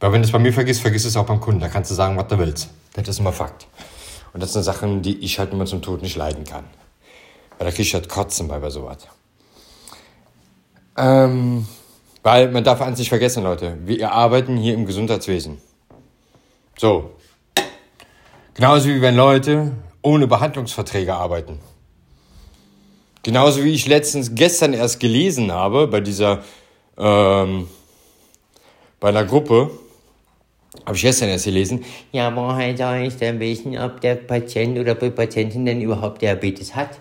Weil 0.00 0.12
wenn 0.12 0.22
du 0.22 0.26
es 0.26 0.32
bei 0.32 0.38
mir 0.38 0.52
vergisst, 0.52 0.80
vergiss 0.80 1.04
es 1.04 1.16
auch 1.16 1.26
beim 1.26 1.40
Kunden. 1.40 1.60
Da 1.60 1.68
kannst 1.68 1.90
du 1.90 1.94
sagen, 1.94 2.16
was 2.16 2.28
du 2.28 2.38
willst. 2.38 2.68
Das 2.94 3.08
ist 3.08 3.18
immer 3.18 3.32
Fakt. 3.32 3.66
Und 4.32 4.42
das 4.42 4.52
sind 4.52 4.62
Sachen, 4.62 5.02
die 5.02 5.18
ich 5.18 5.38
halt 5.38 5.52
immer 5.52 5.66
zum 5.66 5.82
Tod 5.82 6.02
nicht 6.02 6.16
leiden 6.16 6.44
kann. 6.44 6.64
Weil 7.58 7.66
da 7.66 7.72
krieg 7.72 7.86
ich 7.86 7.94
halt 7.94 8.08
Kotzen 8.08 8.48
bei, 8.48 8.58
bei 8.58 8.70
sowas. 8.70 9.08
Ähm, 10.96 11.66
weil 12.22 12.50
man 12.50 12.64
darf 12.64 12.80
eins 12.80 12.98
nicht 12.98 13.08
vergessen, 13.08 13.42
Leute. 13.42 13.78
Wir 13.84 14.12
arbeiten 14.12 14.56
hier 14.56 14.74
im 14.74 14.86
Gesundheitswesen. 14.86 15.58
So. 16.78 17.12
Genauso 18.54 18.88
wie 18.88 19.00
wenn 19.00 19.16
Leute 19.16 19.72
ohne 20.06 20.28
Behandlungsverträge 20.28 21.12
arbeiten. 21.12 21.58
Genauso 23.24 23.64
wie 23.64 23.72
ich 23.74 23.88
letztens 23.88 24.36
gestern 24.36 24.72
erst 24.72 25.00
gelesen 25.00 25.50
habe 25.50 25.88
bei 25.88 26.00
dieser 26.00 26.44
ähm, 26.96 27.66
bei 29.00 29.08
einer 29.08 29.24
Gruppe, 29.24 29.72
habe 30.86 30.94
ich 30.94 31.02
gestern 31.02 31.28
erst 31.28 31.46
gelesen, 31.46 31.84
ja, 32.12 32.34
woher 32.36 32.76
soll 32.76 33.08
ich 33.08 33.16
denn 33.16 33.40
wissen, 33.40 33.76
ob 33.76 34.00
der 34.00 34.14
Patient 34.14 34.78
oder 34.78 34.94
die 34.94 35.10
Patientin 35.10 35.66
denn 35.66 35.80
überhaupt 35.80 36.22
Diabetes 36.22 36.76
hat? 36.76 37.00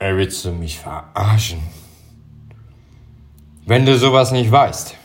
Ey, 0.00 0.16
willst 0.16 0.44
du 0.44 0.50
mich 0.50 0.76
verarschen? 0.76 1.60
Wenn 3.64 3.86
du 3.86 3.96
sowas 3.96 4.32
nicht 4.32 4.50
weißt, 4.50 4.96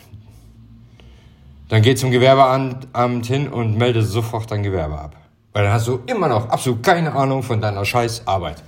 dann 1.70 1.82
geh 1.84 1.96
zum 1.96 2.12
Gewerbeamt 2.12 3.26
hin 3.26 3.48
und 3.48 3.78
melde 3.78 4.04
sofort 4.04 4.52
dein 4.52 4.64
Gewerbe 4.64 5.00
ab. 5.00 5.16
Weil 5.54 5.64
dann 5.64 5.74
hast 5.74 5.88
du 5.88 6.00
immer 6.08 6.28
noch 6.28 6.50
absolut 6.50 6.84
keine 6.84 7.14
Ahnung 7.14 7.44
von 7.44 7.62
deiner 7.62 7.86
scheiß 7.86 8.28
Arbeit. 8.28 8.62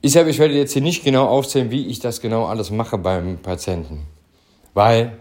Ich 0.00 0.12
selber, 0.12 0.30
ich 0.30 0.38
werde 0.38 0.54
jetzt 0.54 0.72
hier 0.72 0.82
nicht 0.82 1.02
genau 1.02 1.26
aufzählen, 1.26 1.70
wie 1.70 1.86
ich 1.86 1.98
das 1.98 2.20
genau 2.20 2.46
alles 2.46 2.70
mache 2.70 2.96
beim 2.96 3.38
Patienten. 3.38 4.06
Weil, 4.74 5.18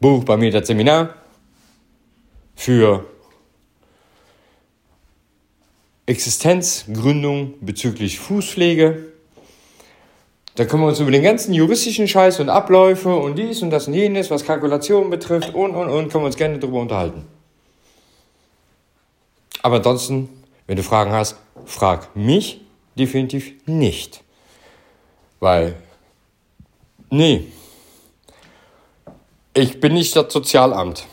buch 0.00 0.24
bei 0.24 0.38
mir 0.38 0.50
das 0.50 0.66
Seminar 0.66 1.14
für 2.54 3.04
Existenzgründung 6.06 7.54
bezüglich 7.60 8.18
Fußpflege. 8.18 9.13
Da 10.56 10.64
können 10.64 10.82
wir 10.82 10.88
uns 10.88 11.00
über 11.00 11.10
den 11.10 11.22
ganzen 11.22 11.52
juristischen 11.52 12.06
Scheiß 12.06 12.38
und 12.38 12.48
Abläufe 12.48 13.14
und 13.14 13.36
dies 13.36 13.62
und 13.62 13.70
das 13.70 13.88
und 13.88 13.94
jenes, 13.94 14.30
was 14.30 14.44
Kalkulationen 14.44 15.10
betrifft 15.10 15.52
und 15.52 15.74
und 15.74 15.88
und, 15.88 16.12
können 16.12 16.24
wir 16.24 16.26
uns 16.26 16.36
gerne 16.36 16.58
darüber 16.58 16.80
unterhalten. 16.80 17.26
Aber 19.62 19.76
ansonsten, 19.76 20.28
wenn 20.66 20.76
du 20.76 20.82
Fragen 20.82 21.12
hast, 21.12 21.36
frag 21.64 22.14
mich 22.14 22.60
definitiv 22.96 23.52
nicht. 23.66 24.22
Weil, 25.40 25.74
nee, 27.10 27.46
ich 29.54 29.80
bin 29.80 29.94
nicht 29.94 30.14
das 30.14 30.32
Sozialamt. 30.32 31.06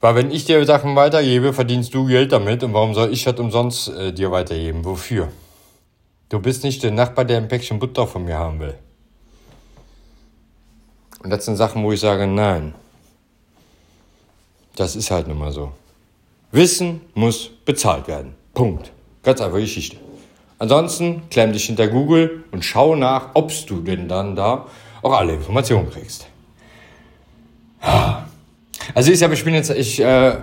Weil 0.00 0.14
wenn 0.14 0.30
ich 0.30 0.44
dir 0.44 0.64
Sachen 0.64 0.96
weitergebe, 0.96 1.52
verdienst 1.52 1.92
du 1.92 2.06
Geld 2.06 2.32
damit 2.32 2.62
und 2.62 2.72
warum 2.72 2.94
soll 2.94 3.12
ich 3.12 3.24
das 3.24 3.38
umsonst 3.38 3.88
äh, 3.88 4.12
dir 4.12 4.30
weitergeben? 4.30 4.84
Wofür? 4.84 5.28
Du 6.28 6.40
bist 6.40 6.62
nicht 6.62 6.82
der 6.82 6.90
Nachbar, 6.90 7.24
der 7.24 7.38
ein 7.38 7.48
Päckchen 7.48 7.78
Butter 7.78 8.06
von 8.06 8.24
mir 8.24 8.36
haben 8.38 8.60
will. 8.60 8.74
Und 11.22 11.30
das 11.30 11.44
sind 11.44 11.56
Sachen, 11.56 11.82
wo 11.82 11.92
ich 11.92 12.00
sage, 12.00 12.26
nein. 12.26 12.74
Das 14.76 14.94
ist 14.94 15.10
halt 15.10 15.26
nun 15.26 15.38
mal 15.38 15.52
so. 15.52 15.72
Wissen 16.52 17.00
muss 17.14 17.50
bezahlt 17.64 18.06
werden. 18.08 18.34
Punkt. 18.54 18.92
Ganz 19.22 19.40
einfache 19.40 19.62
Geschichte. 19.62 19.96
Ansonsten 20.58 21.22
klemm 21.30 21.52
dich 21.52 21.66
hinter 21.66 21.88
Google 21.88 22.44
und 22.50 22.64
schau 22.64 22.94
nach, 22.94 23.30
ob 23.34 23.52
du 23.66 23.80
denn 23.80 24.08
dann 24.08 24.36
da 24.36 24.66
auch 25.02 25.12
alle 25.12 25.34
Informationen 25.34 25.90
kriegst. 25.90 26.26
Also 28.94 29.12
ich, 29.12 29.20
ich 29.22 29.44
bin 29.44 29.54
jetzt, 29.54 29.70
ich 29.70 30.00
äh, 30.00 30.38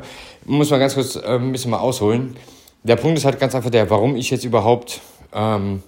muss 0.45 0.69
mal 0.69 0.79
ganz 0.79 0.95
kurz 0.95 1.15
äh, 1.15 1.35
ein 1.35 1.51
bisschen 1.51 1.71
mal 1.71 1.79
ausholen. 1.79 2.35
Der 2.83 2.95
Punkt 2.95 3.17
ist 3.17 3.25
halt 3.25 3.39
ganz 3.39 3.55
einfach 3.55 3.69
der, 3.69 3.89
warum 3.89 4.15
ich 4.15 4.29
jetzt 4.29 4.45
überhaupt 4.45 5.01
ähm, 5.35 5.83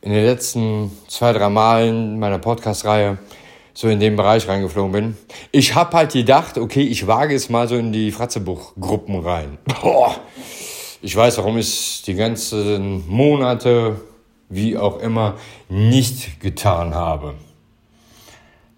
in 0.00 0.12
den 0.12 0.24
letzten 0.24 0.90
zwei, 1.08 1.32
drei 1.32 1.48
Malen 1.48 2.18
meiner 2.18 2.38
Podcast-Reihe 2.38 3.18
so 3.74 3.88
in 3.88 4.00
den 4.00 4.16
Bereich 4.16 4.48
reingeflogen 4.48 4.92
bin. 4.92 5.16
Ich 5.52 5.74
habe 5.74 5.96
halt 5.96 6.12
gedacht, 6.12 6.58
okay, 6.58 6.82
ich 6.82 7.06
wage 7.06 7.34
es 7.34 7.48
mal 7.48 7.68
so 7.68 7.76
in 7.76 7.92
die 7.92 8.10
Fratzebuch-Gruppen 8.10 9.20
rein. 9.20 9.58
Boah, 9.80 10.16
ich 11.02 11.14
weiß, 11.14 11.38
warum 11.38 11.56
ich 11.58 12.02
die 12.02 12.14
ganzen 12.14 13.08
Monate, 13.08 14.00
wie 14.48 14.76
auch 14.76 14.98
immer, 14.98 15.36
nicht 15.68 16.40
getan 16.40 16.94
habe. 16.94 17.34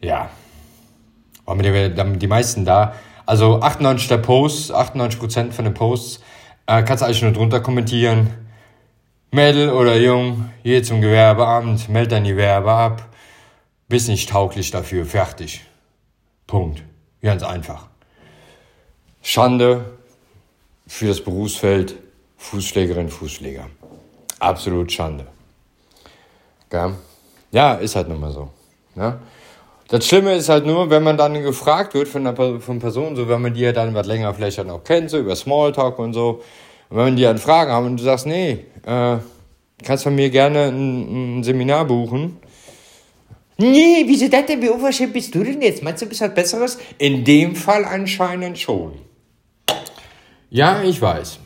Ja. 0.01 0.31
Waren 1.45 1.59
mir 1.59 2.17
die 2.19 2.27
meisten 2.27 2.65
da. 2.65 2.95
Also 3.27 3.61
98 3.61 4.09
der 4.09 4.19
Posts, 4.19 4.73
98% 4.73 5.53
von 5.53 5.65
den 5.65 5.75
Posts, 5.75 6.21
äh, 6.67 6.83
kannst 6.83 7.03
du 7.03 7.07
eigentlich 7.07 7.23
nur 7.23 7.33
drunter 7.33 7.61
kommentieren. 7.61 8.31
Mädel 9.35 9.71
oder 9.71 9.97
Jung, 9.97 10.51
geh 10.62 10.83
zum 10.83 11.01
Gewerbeamt, 11.01 11.88
meld 11.88 12.12
dein 12.12 12.25
Gewerbe 12.25 12.71
ab. 12.71 13.09
Bist 13.88 14.09
nicht 14.09 14.29
tauglich 14.29 14.71
dafür, 14.71 15.07
fertig. 15.07 15.64
Punkt. 16.47 16.83
Ganz 17.23 17.42
einfach. 17.42 17.87
Schande 19.23 19.87
für 20.87 21.07
das 21.09 21.25
Berufsfeld 21.25 21.95
Fußschlägerin, 22.37 23.09
Fußschläger. 23.09 23.68
Absolut 24.38 24.92
Schande. 24.92 25.27
Ja, 27.53 27.75
ist 27.75 27.97
halt 27.97 28.09
nun 28.09 28.21
mal 28.21 28.33
so. 28.33 28.51
Ne? 28.95 29.18
Das 29.88 30.07
Schlimme 30.07 30.35
ist 30.35 30.51
halt 30.51 30.66
nur, 30.66 30.90
wenn 30.90 31.03
man 31.03 31.16
dann 31.16 31.42
gefragt 31.42 31.95
wird 31.95 32.09
von 32.09 32.27
einer 32.27 32.61
von 32.61 32.81
Person, 32.81 33.16
so 33.16 33.29
wenn 33.31 33.40
man 33.40 33.55
die 33.55 33.61
ja 33.61 33.73
dann 33.73 33.95
was 33.95 34.07
länger 34.07 34.35
vielleicht 34.35 34.59
dann 34.59 34.68
auch 34.68 34.85
kennt, 34.85 35.09
so 35.09 35.18
über 35.18 35.35
Smalltalk 35.37 35.99
und 35.99 36.12
so, 36.12 36.42
und 36.92 36.98
wenn 36.98 37.16
die 37.16 37.22
dann 37.22 37.38
Fragen 37.38 37.72
haben 37.72 37.87
und 37.87 37.96
du 37.96 38.05
sagst, 38.05 38.26
nee, 38.26 38.66
äh, 38.85 39.16
kannst 39.83 40.05
von 40.05 40.14
mir 40.14 40.28
gerne 40.28 40.64
ein, 40.64 41.38
ein 41.38 41.42
Seminar 41.42 41.87
buchen. 41.87 42.37
Nee, 43.57 44.05
wieso 44.07 44.28
das 44.28 44.44
denn? 44.44 44.61
Wie 44.61 44.68
unverschämt 44.68 45.14
bist 45.14 45.35
du 45.35 45.42
denn 45.42 45.62
jetzt? 45.62 45.83
Meinst 45.83 46.02
du, 46.02 46.07
du 46.07 46.11
bist 46.11 46.20
halt 46.20 46.35
Besseres? 46.35 46.78
In 46.98 47.24
dem 47.24 47.57
Fall 47.57 47.87
anscheinend 47.87 48.59
schon. 48.59 48.98
Ja, 50.50 50.83
ich 50.83 51.00
weiß. 51.00 51.38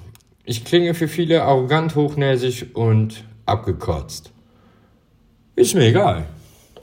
Ich 0.45 0.65
klinge 0.65 0.95
für 0.95 1.07
viele 1.07 1.45
arrogant, 1.45 1.95
hochnäsig 1.95 2.75
und 2.75 3.23
abgekotzt. 3.45 4.33
Ist 5.55 5.77
mir 5.77 5.85
egal. 5.85 6.27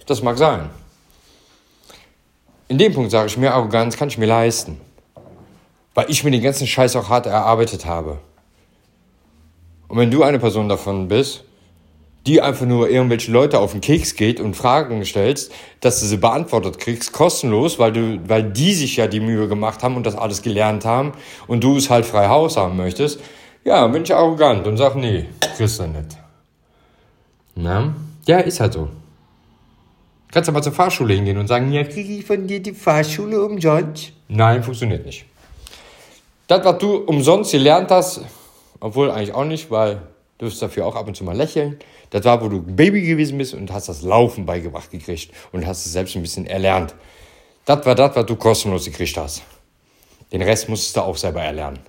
Das 0.06 0.24
mag 0.24 0.38
sein. 0.38 0.70
In 2.70 2.78
dem 2.78 2.94
Punkt 2.94 3.12
sage 3.12 3.28
ich 3.28 3.38
mir, 3.38 3.54
Arroganz 3.54 3.98
kann 3.98 4.08
ich 4.08 4.18
mir 4.18 4.26
leisten. 4.26 4.80
Weil 5.94 6.10
ich 6.10 6.24
mir 6.24 6.32
den 6.32 6.42
ganzen 6.42 6.66
Scheiß 6.66 6.96
auch 6.96 7.10
hart 7.10 7.26
erarbeitet 7.26 7.86
habe. 7.86 8.20
Und 9.94 10.00
wenn 10.00 10.10
du 10.10 10.24
eine 10.24 10.40
Person 10.40 10.70
davon 10.70 11.08
bist, 11.08 11.44
die 12.26 12.42
einfach 12.42 12.66
nur 12.66 12.90
irgendwelche 12.90 13.32
Leute 13.32 13.60
auf 13.60 13.74
den 13.74 13.82
Keks 13.82 14.16
geht 14.16 14.40
und 14.40 14.56
Fragen 14.56 15.06
stellst, 15.06 15.52
dass 15.82 16.00
du 16.00 16.08
sie 16.08 16.18
beantwortet 16.18 16.80
kriegst, 16.80 17.12
kostenlos, 17.12 17.78
weil 17.78 17.92
du, 17.92 18.20
weil 18.28 18.42
die 18.42 18.74
sich 18.74 18.96
ja 18.96 19.06
die 19.06 19.20
Mühe 19.20 19.48
gemacht 19.48 19.84
haben 19.84 19.96
und 19.96 20.08
das 20.08 20.16
alles 20.16 20.42
gelernt 20.42 20.84
haben 20.84 21.12
und 21.46 21.64
du 21.64 21.78
es 21.78 21.92
halt 21.92 22.08
frei 22.08 22.28
Haus 22.28 22.58
haben 22.58 22.76
möchtest, 22.76 23.20
Ja, 23.66 23.86
bin 23.86 24.02
ich 24.02 24.16
arrogant 24.16 24.66
und 24.66 24.78
sag, 24.78 24.96
nee, 24.96 25.28
kriegst 25.56 25.80
du 25.80 25.84
nicht. 25.84 26.18
Na? 27.54 27.94
Ja, 28.26 28.40
ist 28.40 28.60
halt 28.60 28.74
so. 28.74 28.90
Kannst 30.32 30.48
du 30.48 30.54
mal 30.54 30.64
zur 30.64 30.74
Fahrschule 30.74 31.14
hingehen 31.14 31.38
und 31.38 31.46
sagen, 31.46 31.72
ja, 31.72 31.84
kriege 31.84 32.14
ich 32.14 32.26
von 32.26 32.48
dir 32.48 32.64
die 32.64 32.74
Fahrschule 32.74 33.46
umsonst? 33.46 34.12
Nein, 34.28 34.64
funktioniert 34.64 35.06
nicht. 35.06 35.26
Das, 36.48 36.66
was 36.66 36.80
du 36.80 36.96
umsonst 36.96 37.52
gelernt 37.52 37.92
hast, 37.92 38.22
obwohl 38.84 39.10
eigentlich 39.10 39.34
auch 39.34 39.46
nicht, 39.46 39.72
weil 39.72 40.02
du 40.38 40.46
wirst 40.46 40.62
dafür 40.62 40.86
auch 40.86 40.96
ab 40.96 41.08
und 41.08 41.16
zu 41.16 41.24
mal 41.24 41.36
lächeln. 41.36 41.80
Das 42.10 42.26
war, 42.26 42.44
wo 42.44 42.50
du 42.50 42.62
Baby 42.62 43.02
gewesen 43.02 43.38
bist 43.38 43.54
und 43.54 43.72
hast 43.72 43.88
das 43.88 44.02
Laufen 44.02 44.46
beigebracht 44.46 44.92
gekriegt 44.92 45.32
und 45.54 45.66
hast 45.66 45.86
es 45.86 45.94
selbst 45.94 46.18
ein 46.18 46.22
bisschen 46.22 46.46
erlernt. 46.46 46.94
Das 47.64 47.86
war 47.86 47.96
das, 47.96 48.14
was 48.14 48.26
du 48.26 48.36
kostenlos 48.36 48.84
gekriegt 48.84 49.16
hast. 49.16 49.44
Den 50.34 50.42
Rest 50.42 50.68
musstest 50.68 50.98
du 50.98 51.02
auch 51.02 51.16
selber 51.16 51.42
erlernen. 51.42 51.80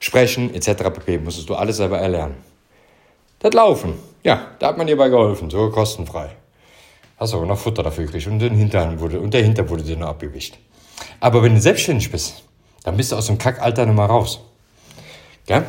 Sprechen 0.00 0.52
etc. 0.52 0.90
pp. 0.92 1.16
musstest 1.16 1.48
du 1.48 1.54
alles 1.54 1.78
selber 1.78 1.98
erlernen. 1.98 2.34
Das 3.38 3.54
Laufen, 3.54 3.94
ja, 4.22 4.48
da 4.58 4.66
hat 4.66 4.76
man 4.76 4.86
dir 4.86 4.98
bei 4.98 5.08
geholfen, 5.08 5.48
so 5.48 5.70
kostenfrei. 5.70 6.28
Hast 7.16 7.32
aber 7.32 7.46
noch 7.46 7.58
Futter 7.58 7.82
dafür 7.82 8.04
gekriegt 8.04 8.26
und, 8.26 8.38
den 8.38 8.54
Hintern 8.54 9.00
wurde, 9.00 9.18
und 9.18 9.32
der 9.32 9.42
Hinter 9.42 9.66
wurde 9.70 9.82
dir 9.82 9.96
noch 9.96 10.08
abgewischt. 10.08 10.58
Aber 11.20 11.42
wenn 11.42 11.54
du 11.54 11.60
selbstständig 11.60 12.12
bist, 12.12 12.42
dann 12.84 12.98
bist 12.98 13.12
du 13.12 13.16
aus 13.16 13.28
dem 13.28 13.38
Kackalter 13.38 13.86
nicht 13.86 13.96
mal 13.96 14.04
raus. 14.04 14.40
Gell? 15.46 15.64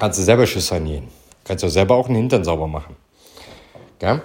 Kannst 0.00 0.18
du 0.18 0.22
selber 0.22 0.46
Schüsse 0.46 0.68
sanieren. 0.68 1.08
Kannst 1.44 1.62
du 1.62 1.68
selber 1.68 1.94
auch 1.94 2.06
einen 2.06 2.16
Hintern 2.16 2.42
sauber 2.42 2.66
machen. 2.66 2.96
Gell? 3.98 4.22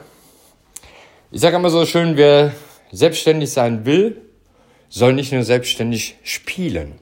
Ich 1.31 1.41
sage 1.41 1.57
immer 1.57 1.69
so 1.69 1.85
schön, 1.85 2.15
wer 2.15 2.53
selbstständig 2.93 3.51
sein 3.51 3.85
will, 3.85 4.21
soll 4.87 5.11
nicht 5.11 5.33
nur 5.33 5.43
selbstständig 5.43 6.15
spielen, 6.23 6.93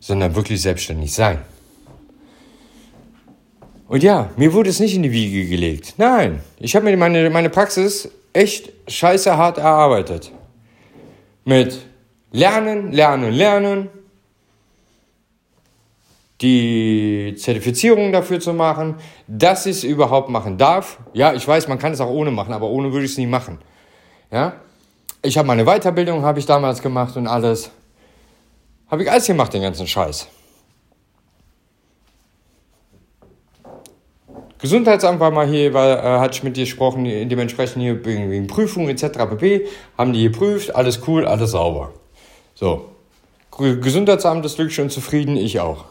sondern 0.00 0.34
wirklich 0.34 0.60
selbstständig 0.60 1.14
sein. 1.14 1.38
Und 3.86 4.02
ja, 4.02 4.30
mir 4.36 4.52
wurde 4.52 4.70
es 4.70 4.80
nicht 4.80 4.96
in 4.96 5.04
die 5.04 5.12
Wiege 5.12 5.46
gelegt. 5.48 5.94
Nein, 5.96 6.42
ich 6.58 6.74
habe 6.74 6.86
mir 6.86 6.96
meine, 6.96 7.30
meine 7.30 7.50
Praxis 7.50 8.10
echt 8.32 8.72
scheiße 8.88 9.36
hart 9.36 9.58
erarbeitet. 9.58 10.32
Mit 11.44 11.78
Lernen, 12.32 12.90
Lernen, 12.90 13.32
Lernen. 13.32 13.88
Die 16.40 17.34
Zertifizierung 17.36 18.12
dafür 18.12 18.40
zu 18.40 18.54
machen, 18.54 18.94
dass 19.26 19.66
ich 19.66 19.76
es 19.76 19.84
überhaupt 19.84 20.30
machen 20.30 20.56
darf. 20.56 20.98
Ja, 21.12 21.34
ich 21.34 21.46
weiß, 21.46 21.68
man 21.68 21.78
kann 21.78 21.92
es 21.92 22.00
auch 22.00 22.08
ohne 22.08 22.30
machen, 22.30 22.54
aber 22.54 22.68
ohne 22.68 22.92
würde 22.92 23.04
ich 23.04 23.12
es 23.12 23.18
nie 23.18 23.26
machen. 23.26 23.58
Ja, 24.30 24.54
ich 25.22 25.36
habe 25.36 25.46
meine 25.46 25.64
Weiterbildung, 25.64 26.22
habe 26.22 26.38
ich 26.38 26.46
damals 26.46 26.80
gemacht 26.80 27.16
und 27.16 27.26
alles. 27.26 27.70
Habe 28.90 29.02
ich 29.02 29.10
alles 29.10 29.26
gemacht, 29.26 29.52
den 29.52 29.62
ganzen 29.62 29.86
Scheiß. 29.86 30.28
Gesundheitsamt 34.60 35.20
war 35.20 35.30
mal 35.30 35.46
hier, 35.46 35.72
weil 35.72 35.96
äh, 35.96 36.44
mit 36.44 36.56
dir 36.56 36.64
gesprochen, 36.64 37.04
dementsprechend 37.04 37.82
hier 37.82 38.04
wegen, 38.04 38.46
Prüfungen 38.46 38.90
etc. 38.90 39.18
pp. 39.30 39.66
Haben 39.96 40.12
die 40.12 40.24
geprüft, 40.24 40.74
alles 40.74 41.00
cool, 41.06 41.26
alles 41.26 41.52
sauber. 41.52 41.92
So. 42.54 42.86
Gesundheitsamt 43.56 44.44
ist 44.44 44.56
glücklich 44.56 44.80
und 44.80 44.90
zufrieden, 44.90 45.36
ich 45.36 45.60
auch. 45.60 45.84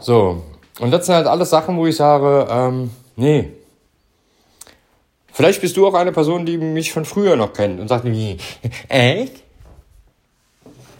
So. 0.00 0.42
Und 0.80 0.90
das 0.90 1.06
sind 1.06 1.14
halt 1.14 1.26
alles 1.26 1.50
Sachen, 1.50 1.76
wo 1.76 1.86
ich 1.86 1.96
sage, 1.96 2.46
ähm, 2.50 2.90
nee, 3.16 3.52
Vielleicht 5.38 5.60
bist 5.60 5.76
du 5.76 5.86
auch 5.86 5.94
eine 5.94 6.10
Person, 6.10 6.46
die 6.46 6.58
mich 6.58 6.92
von 6.92 7.04
früher 7.04 7.36
noch 7.36 7.52
kennt 7.52 7.78
und 7.78 7.86
sagt 7.86 8.02
mir, 8.02 8.36
echt? 8.88 9.44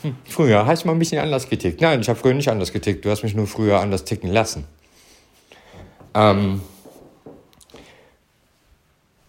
Hm, 0.03 0.15
früher 0.29 0.65
hast 0.65 0.85
du 0.85 0.87
mal 0.87 0.93
ein 0.93 1.01
bisschen 1.01 1.19
anders 1.19 1.49
getickt. 1.49 1.81
Nein, 1.81 2.01
ich 2.01 2.09
habe 2.09 2.17
früher 2.17 2.35
nicht 2.35 2.49
anders 2.49 2.73
getickt. 2.73 3.05
Du 3.05 3.11
hast 3.11 3.25
mich 3.25 3.35
nur 3.35 3.49
früher 3.49 3.81
anders 3.81 4.05
ticken 4.05 4.31
lassen. 4.31 4.65
Ähm, 6.15 6.61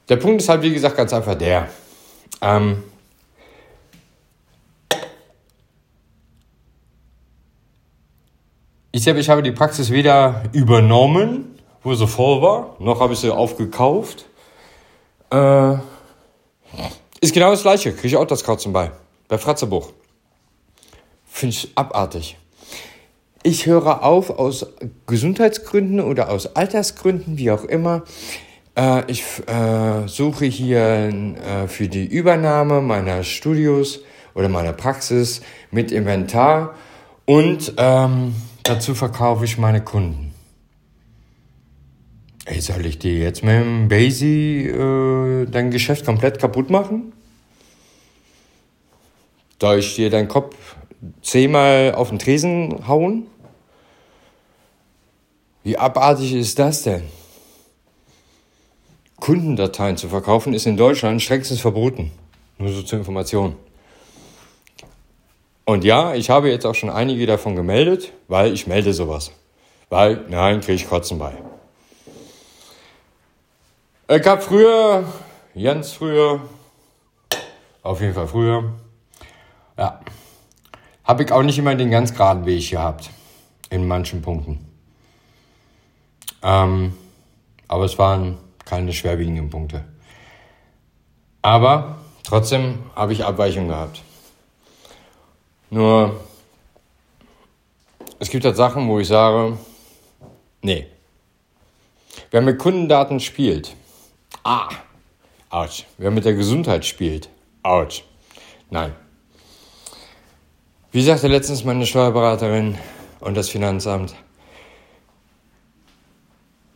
der 0.10 0.18
Punkt 0.18 0.44
ist 0.44 0.50
halt, 0.50 0.62
wie 0.62 0.72
gesagt, 0.72 0.96
ganz 0.96 1.12
einfach 1.12 1.34
der. 1.34 1.70
Ähm, 2.44 2.84
ich, 8.92 9.08
hab, 9.08 9.18
ich 9.18 9.30
habe 9.30 9.44
die 9.44 9.52
Praxis 9.52 9.92
weder 9.92 10.44
übernommen, 10.52 11.60
wo 11.84 11.94
sie 11.94 12.08
voll 12.08 12.42
war, 12.42 12.76
noch 12.80 13.00
habe 13.00 13.14
ich 13.14 13.20
sie 13.20 13.34
aufgekauft. 13.34 14.26
Äh, 15.32 15.74
ist 17.22 17.34
genau 17.34 17.52
das 17.52 17.62
gleiche. 17.62 17.92
Kriege 17.94 18.08
ich 18.08 18.18
auch 18.18 18.26
das 18.26 18.44
Kratzen 18.44 18.74
bei. 18.74 18.92
Bei 19.28 19.38
Fratzebuch. 19.38 19.92
Finde 21.26 21.56
ich 21.56 21.72
abartig. 21.76 22.38
Ich 23.44 23.66
höre 23.66 24.04
auf 24.04 24.32
aus 24.32 24.66
Gesundheitsgründen 25.08 26.02
oder 26.02 26.30
aus 26.30 26.56
Altersgründen, 26.56 27.38
wie 27.38 27.52
auch 27.52 27.64
immer. 27.64 28.04
Äh, 28.76 29.10
ich 29.10 29.24
äh, 29.48 30.08
suche 30.08 30.46
hier 30.46 30.80
äh, 30.80 31.68
für 31.68 31.88
die 31.88 32.06
Übernahme 32.06 32.82
meiner 32.82 33.24
Studios 33.24 34.02
oder 34.34 34.50
meiner 34.50 34.74
Praxis 34.74 35.42
mit 35.72 35.92
Inventar 35.92 36.76
und 37.26 37.74
ähm, 37.78 38.36
dazu 38.70 38.94
verkaufe 38.94 39.46
ich 39.46 39.58
meine 39.58 39.84
Kunden. 39.84 40.34
Ey, 42.46 42.62
soll 42.62 42.86
ich 42.86 43.00
dir 43.00 43.18
jetzt 43.18 43.44
mit 43.44 43.54
dem 43.54 43.88
Basie 43.88 44.68
äh, 44.68 45.46
dein 45.46 45.72
Geschäft 45.72 46.06
komplett 46.06 46.40
kaputt 46.40 46.70
machen? 46.70 47.14
Soll 49.60 49.80
ich 49.80 49.96
dir 49.96 50.10
deinen 50.10 50.28
Kopf 50.28 50.56
zehnmal 51.22 51.94
auf 51.96 52.10
den 52.10 52.20
Tresen 52.20 52.88
hauen? 52.88 53.28
Wie 55.64 55.78
abartig 55.78 56.34
ist 56.34 56.58
das 56.60 56.84
denn? 56.84 57.04
Kundendateien 59.20 59.98
zu 59.98 60.08
verkaufen 60.08 60.54
ist 60.54 60.66
in 60.66 60.78
Deutschland 60.78 61.22
strengstens 61.22 61.60
verboten. 61.60 62.12
Nur 62.58 62.72
so 62.72 62.82
zur 62.84 63.00
Information. 63.00 63.56
Und 65.70 65.84
ja, 65.84 66.16
ich 66.16 66.32
habe 66.32 66.50
jetzt 66.50 66.66
auch 66.66 66.74
schon 66.74 66.90
einige 66.90 67.28
davon 67.28 67.56
gemeldet, 67.56 68.12
weil 68.28 68.54
ich 68.54 68.66
melde 68.66 68.92
sowas. 68.92 69.32
Weil, 69.90 70.26
nein, 70.28 70.62
kriege 70.62 70.74
ich 70.74 70.90
Kotzen 70.90 71.20
bei. 71.20 71.34
Ich 74.08 74.26
habe 74.26 74.42
früher, 74.42 75.04
ganz 75.54 75.92
früher, 75.92 76.42
auf 77.84 78.02
jeden 78.02 78.16
Fall 78.16 78.28
früher, 78.28 78.74
ja, 79.78 80.00
habe 81.04 81.22
ich 81.22 81.32
auch 81.32 81.44
nicht 81.44 81.60
immer 81.60 81.76
den 81.76 81.92
ganz 81.92 82.16
geraden 82.16 82.48
Weg 82.48 82.68
gehabt. 82.68 83.12
In 83.70 83.88
manchen 83.88 84.24
Punkten. 84.24 84.66
Ähm, 86.42 86.98
aber 87.68 87.86
es 87.86 88.00
waren 88.00 88.40
keine 88.66 88.92
schwerwiegenden 88.92 89.52
Punkte. 89.52 89.84
Aber 91.44 92.00
trotzdem 92.24 92.80
habe 92.96 93.14
ich 93.14 93.24
Abweichungen 93.24 93.70
gehabt. 93.70 94.02
Nur, 95.70 96.20
es 98.20 98.30
gibt 98.30 98.46
halt 98.46 98.56
Sachen, 98.56 98.88
wo 98.88 99.00
ich 99.00 99.08
sage, 99.08 99.58
nee. 100.62 100.88
Wer 102.32 102.42
mit 102.42 102.60
Kundendaten 102.60 103.20
spielt, 103.20 103.76
Ah, 104.44 104.70
ouch. 105.50 105.86
Wer 105.98 106.12
mit 106.12 106.26
der 106.26 106.34
Gesundheit 106.34 106.86
spielt, 106.86 107.30
ouch. 107.64 108.04
Nein. 108.70 108.96
Wie 110.92 111.04
sagte 111.04 111.28
letztens 111.28 111.64
meine 111.64 111.86
Steuerberaterin 111.86 112.78
und 113.20 113.36
das 113.36 113.50
Finanzamt, 113.50 114.16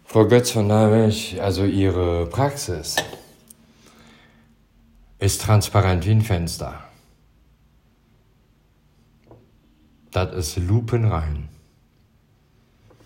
Frau 0.05 0.27
Götz 0.27 0.51
von 0.51 0.67
Nabech, 0.67 1.41
also 1.41 1.65
Ihre 1.65 2.27
Praxis 2.27 2.95
ist 5.17 5.41
transparent 5.41 6.05
wie 6.05 6.11
ein 6.11 6.21
Fenster. 6.21 6.82
Das 10.13 10.31
ist 10.33 10.57
lupenrein. 10.57 11.49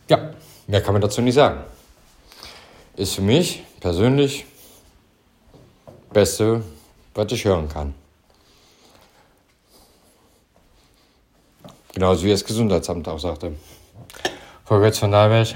Ja, 0.10 0.32
mehr 0.68 0.82
kann 0.82 0.94
man 0.94 1.02
dazu 1.02 1.22
nicht 1.22 1.36
sagen. 1.36 1.64
Ist 2.96 3.16
für 3.16 3.22
mich 3.22 3.64
persönlich 3.80 4.46
Beste, 6.12 6.64
was 7.14 7.32
ich 7.32 7.46
hören 7.46 7.70
kann. 7.70 7.94
Genauso 11.94 12.26
wie 12.26 12.32
das 12.32 12.44
Gesundheitsamt 12.44 13.08
auch 13.08 13.20
sagte. 13.20 13.56
Frau 14.66 14.80
Götz 14.80 15.00
von 15.00 15.12
Dalberg, 15.12 15.56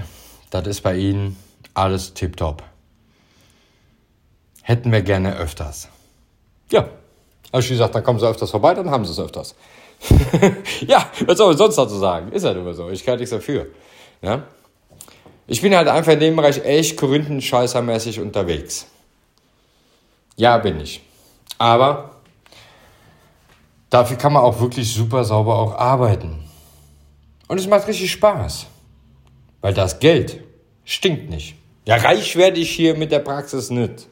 das 0.50 0.68
ist 0.68 0.82
bei 0.82 0.96
Ihnen 0.96 1.38
alles 1.74 2.14
tiptop. 2.14 2.64
Hätten 4.62 4.92
wir 4.92 5.02
gerne 5.02 5.36
öfters. 5.36 5.90
Ja, 6.72 6.88
habe 7.52 7.62
ich 7.62 7.70
gesagt, 7.70 7.94
dann 7.94 8.04
kommen 8.04 8.20
Sie 8.20 8.28
öfters 8.28 8.52
vorbei, 8.52 8.74
dann 8.74 8.90
haben 8.90 9.04
Sie 9.06 9.12
es 9.12 9.20
öfters. 9.20 9.56
ja, 10.88 11.10
was 11.26 11.38
soll 11.38 11.50
man 11.50 11.58
sonst 11.58 11.76
dazu 11.76 11.98
sagen? 11.98 12.32
Ist 12.32 12.44
halt 12.44 12.58
immer 12.58 12.74
so. 12.74 12.90
Ich 12.90 13.06
kann 13.06 13.18
nichts 13.18 13.32
dafür. 13.32 13.68
Ja? 14.22 14.44
Ich 15.48 15.62
bin 15.62 15.76
halt 15.76 15.88
einfach 15.88 16.14
in 16.14 16.20
dem 16.20 16.36
Bereich 16.36 16.64
echt 16.64 16.98
korinthenscheißermäßig 16.98 18.20
unterwegs. 18.20 18.88
Ja, 20.38 20.58
bin 20.58 20.80
ich. 20.80 21.02
Aber 21.58 22.16
dafür 23.90 24.18
kann 24.18 24.34
man 24.34 24.44
auch 24.44 24.60
wirklich 24.60 24.92
super 24.92 25.24
sauber 25.24 25.58
auch 25.58 25.76
arbeiten. 25.76 26.44
Und 27.48 27.60
es 27.60 27.68
macht 27.68 27.88
richtig 27.88 28.12
Spaß. 28.12 28.66
Weil 29.62 29.74
das 29.74 30.00
Geld 30.00 30.42
stinkt 30.86 31.30
nicht. 31.30 31.56
Ja, 31.86 31.98
reich 31.98 32.36
werde 32.36 32.60
ich 32.60 32.72
hier 32.72 32.96
mit 32.96 33.12
der 33.12 33.20
Praxis 33.20 33.70
nicht. 33.70 34.08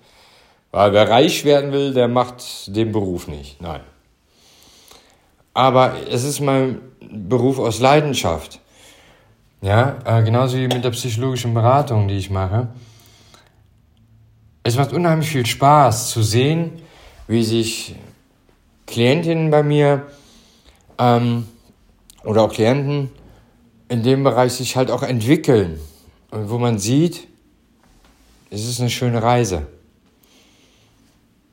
Weil 0.71 0.93
wer 0.93 1.09
reich 1.09 1.45
werden 1.45 1.71
will, 1.71 1.93
der 1.93 2.07
macht 2.07 2.75
den 2.75 2.91
Beruf 2.91 3.27
nicht. 3.27 3.61
Nein. 3.61 3.81
Aber 5.59 6.07
es 6.09 6.23
ist 6.23 6.39
mein 6.39 6.79
Beruf 7.01 7.59
aus 7.59 7.81
Leidenschaft. 7.81 8.61
Ja, 9.61 9.97
äh, 10.05 10.23
genauso 10.23 10.55
wie 10.55 10.69
mit 10.69 10.85
der 10.85 10.91
psychologischen 10.91 11.53
Beratung, 11.53 12.07
die 12.07 12.15
ich 12.15 12.29
mache. 12.29 12.69
Es 14.63 14.77
macht 14.77 14.93
unheimlich 14.93 15.29
viel 15.29 15.45
Spaß 15.45 16.11
zu 16.11 16.23
sehen, 16.23 16.81
wie 17.27 17.43
sich 17.43 17.97
Klientinnen 18.87 19.51
bei 19.51 19.61
mir 19.61 20.07
ähm, 20.97 21.45
oder 22.23 22.43
auch 22.43 22.53
Klienten 22.53 23.11
in 23.89 24.01
dem 24.01 24.23
Bereich 24.23 24.53
sich 24.53 24.77
halt 24.77 24.89
auch 24.89 25.03
entwickeln. 25.03 25.77
Und 26.31 26.49
wo 26.49 26.57
man 26.57 26.79
sieht, 26.79 27.27
es 28.49 28.65
ist 28.65 28.79
eine 28.79 28.89
schöne 28.89 29.21
Reise. 29.21 29.67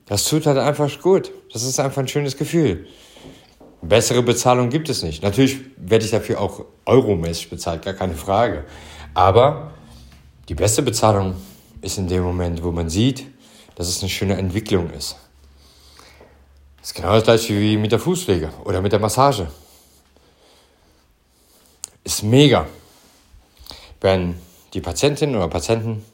Das 0.05 0.29
tut 0.29 0.47
halt 0.47 0.59
einfach 0.59 0.97
gut. 1.01 1.33
Das 1.53 1.65
ist 1.65 1.81
einfach 1.81 2.03
ein 2.03 2.07
schönes 2.07 2.37
Gefühl. 2.37 2.87
Bessere 3.83 4.23
Bezahlung 4.23 4.71
gibt 4.71 4.89
es 4.89 5.03
nicht. 5.03 5.23
Natürlich 5.23 5.59
werde 5.77 6.05
ich 6.05 6.11
dafür 6.11 6.41
auch 6.41 6.65
euromäßig 6.87 7.51
bezahlt, 7.51 7.83
gar 7.83 7.95
keine 7.95 8.15
Frage. 8.15 8.65
Aber 9.15 9.73
die 10.49 10.55
beste 10.55 10.83
Bezahlung 10.83 11.37
ist 11.83 11.99
in 11.99 12.09
dem 12.09 12.23
Moment, 12.23 12.63
wo 12.63 12.73
man 12.73 12.89
sieht, 12.89 13.27
dass 13.75 13.89
es 13.89 14.01
eine 14.01 14.09
schöne 14.09 14.37
Entwicklung 14.37 14.91
ist. 14.91 15.17
Das 16.79 16.89
ist 16.89 16.95
genau 16.95 17.13
das 17.13 17.25
gleiche 17.25 17.59
wie 17.59 17.77
mit 17.77 17.93
der 17.93 17.99
Fußpflege 17.99 18.51
oder 18.65 18.81
mit 18.81 18.93
der 18.93 19.01
Massage. 19.01 19.49
Ist 22.05 22.23
mega, 22.23 22.67
wenn 24.01 24.37
die 24.73 24.81
Patientinnen 24.81 25.37
oder 25.37 25.49
Patienten 25.49 26.05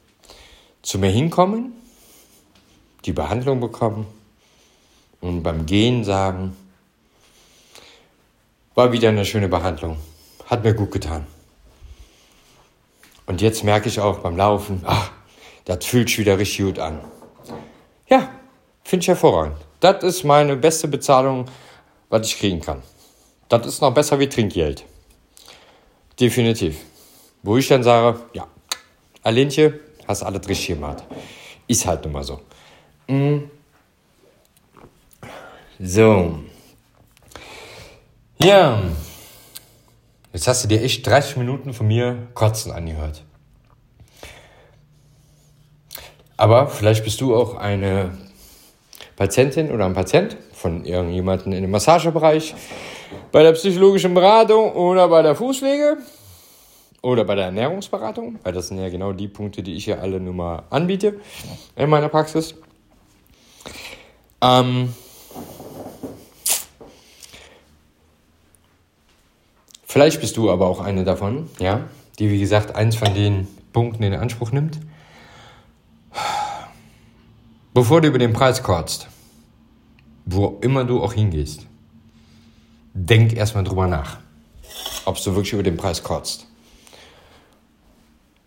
zu 0.82 0.98
mir 0.98 1.10
hinkommen, 1.10 1.72
die 3.04 3.12
Behandlung 3.12 3.60
bekommen 3.60 4.06
und 5.20 5.42
beim 5.42 5.66
Gehen 5.66 6.04
sagen, 6.04 6.56
war 8.74 8.92
wieder 8.92 9.08
eine 9.08 9.24
schöne 9.24 9.48
Behandlung, 9.48 9.96
hat 10.46 10.64
mir 10.64 10.74
gut 10.74 10.90
getan. 10.92 11.26
Und 13.26 13.40
jetzt 13.40 13.64
merke 13.64 13.88
ich 13.88 14.00
auch 14.00 14.18
beim 14.18 14.36
Laufen, 14.36 14.82
ach, 14.84 15.10
das 15.64 15.84
fühlt 15.84 16.08
sich 16.08 16.18
wieder 16.18 16.38
richtig 16.38 16.66
gut 16.66 16.78
an. 16.78 17.00
Ja, 18.08 18.30
finde 18.84 19.04
ich 19.04 19.08
hervorragend. 19.08 19.56
Das 19.80 20.02
ist 20.02 20.24
meine 20.24 20.56
beste 20.56 20.88
Bezahlung, 20.88 21.46
was 22.08 22.26
ich 22.26 22.38
kriegen 22.38 22.60
kann. 22.60 22.82
Das 23.48 23.66
ist 23.66 23.80
noch 23.80 23.92
besser 23.92 24.18
wie 24.18 24.28
Trinkgeld. 24.28 24.84
Definitiv. 26.18 26.78
Wo 27.42 27.56
ich 27.56 27.68
dann 27.68 27.82
sage, 27.82 28.20
ja, 28.32 28.46
Alinche, 29.22 29.80
hast 30.06 30.22
alles 30.22 30.48
richtig 30.48 30.68
gemacht. 30.68 31.04
Ist 31.66 31.86
halt 31.86 32.04
nun 32.04 32.12
mal 32.12 32.24
so. 32.24 32.40
Mhm. 33.08 33.50
So. 35.78 36.40
Ja. 38.38 38.82
Jetzt 40.32 40.48
hast 40.48 40.64
du 40.64 40.68
dir 40.68 40.82
echt 40.82 41.06
30 41.06 41.36
Minuten 41.36 41.74
von 41.74 41.86
mir 41.86 42.28
kotzen 42.34 42.72
angehört. 42.72 43.22
Aber 46.36 46.66
vielleicht 46.68 47.04
bist 47.04 47.20
du 47.20 47.36
auch 47.36 47.56
eine 47.56 48.10
Patientin 49.16 49.70
oder 49.70 49.84
ein 49.84 49.94
Patient 49.94 50.36
von 50.52 50.84
irgendjemandem 50.84 51.52
in 51.52 51.62
dem 51.62 51.70
Massagebereich, 51.70 52.54
bei 53.30 53.42
der 53.42 53.52
psychologischen 53.52 54.14
Beratung 54.14 54.72
oder 54.72 55.08
bei 55.08 55.22
der 55.22 55.34
Fußpflege 55.34 55.98
oder 57.02 57.24
bei 57.24 57.34
der 57.34 57.46
Ernährungsberatung, 57.46 58.38
weil 58.42 58.52
das 58.52 58.68
sind 58.68 58.78
ja 58.78 58.88
genau 58.88 59.12
die 59.12 59.28
Punkte, 59.28 59.62
die 59.62 59.74
ich 59.74 59.84
hier 59.84 60.00
alle 60.00 60.18
nur 60.18 60.34
mal 60.34 60.62
anbiete 60.70 61.20
in 61.76 61.90
meiner 61.90 62.08
Praxis. 62.08 62.54
Ähm, 64.40 64.94
vielleicht 69.92 70.22
bist 70.22 70.38
du 70.38 70.50
aber 70.50 70.66
auch 70.66 70.80
eine 70.80 71.04
davon, 71.04 71.50
ja, 71.58 71.84
die 72.18 72.30
wie 72.30 72.40
gesagt 72.40 72.74
eins 72.74 72.96
von 72.96 73.12
den 73.14 73.46
Punkten 73.74 74.02
in 74.02 74.14
Anspruch 74.14 74.50
nimmt. 74.50 74.80
Bevor 77.74 78.00
du 78.00 78.08
über 78.08 78.18
den 78.18 78.32
Preis 78.32 78.62
kotzt, 78.62 79.08
wo 80.24 80.58
immer 80.62 80.84
du 80.84 81.02
auch 81.02 81.12
hingehst, 81.12 81.66
denk 82.94 83.36
erstmal 83.36 83.64
drüber 83.64 83.86
nach, 83.86 84.16
ob 85.04 85.22
du 85.22 85.34
wirklich 85.34 85.52
über 85.52 85.62
den 85.62 85.76
Preis 85.76 86.02
kotzt. 86.02 86.46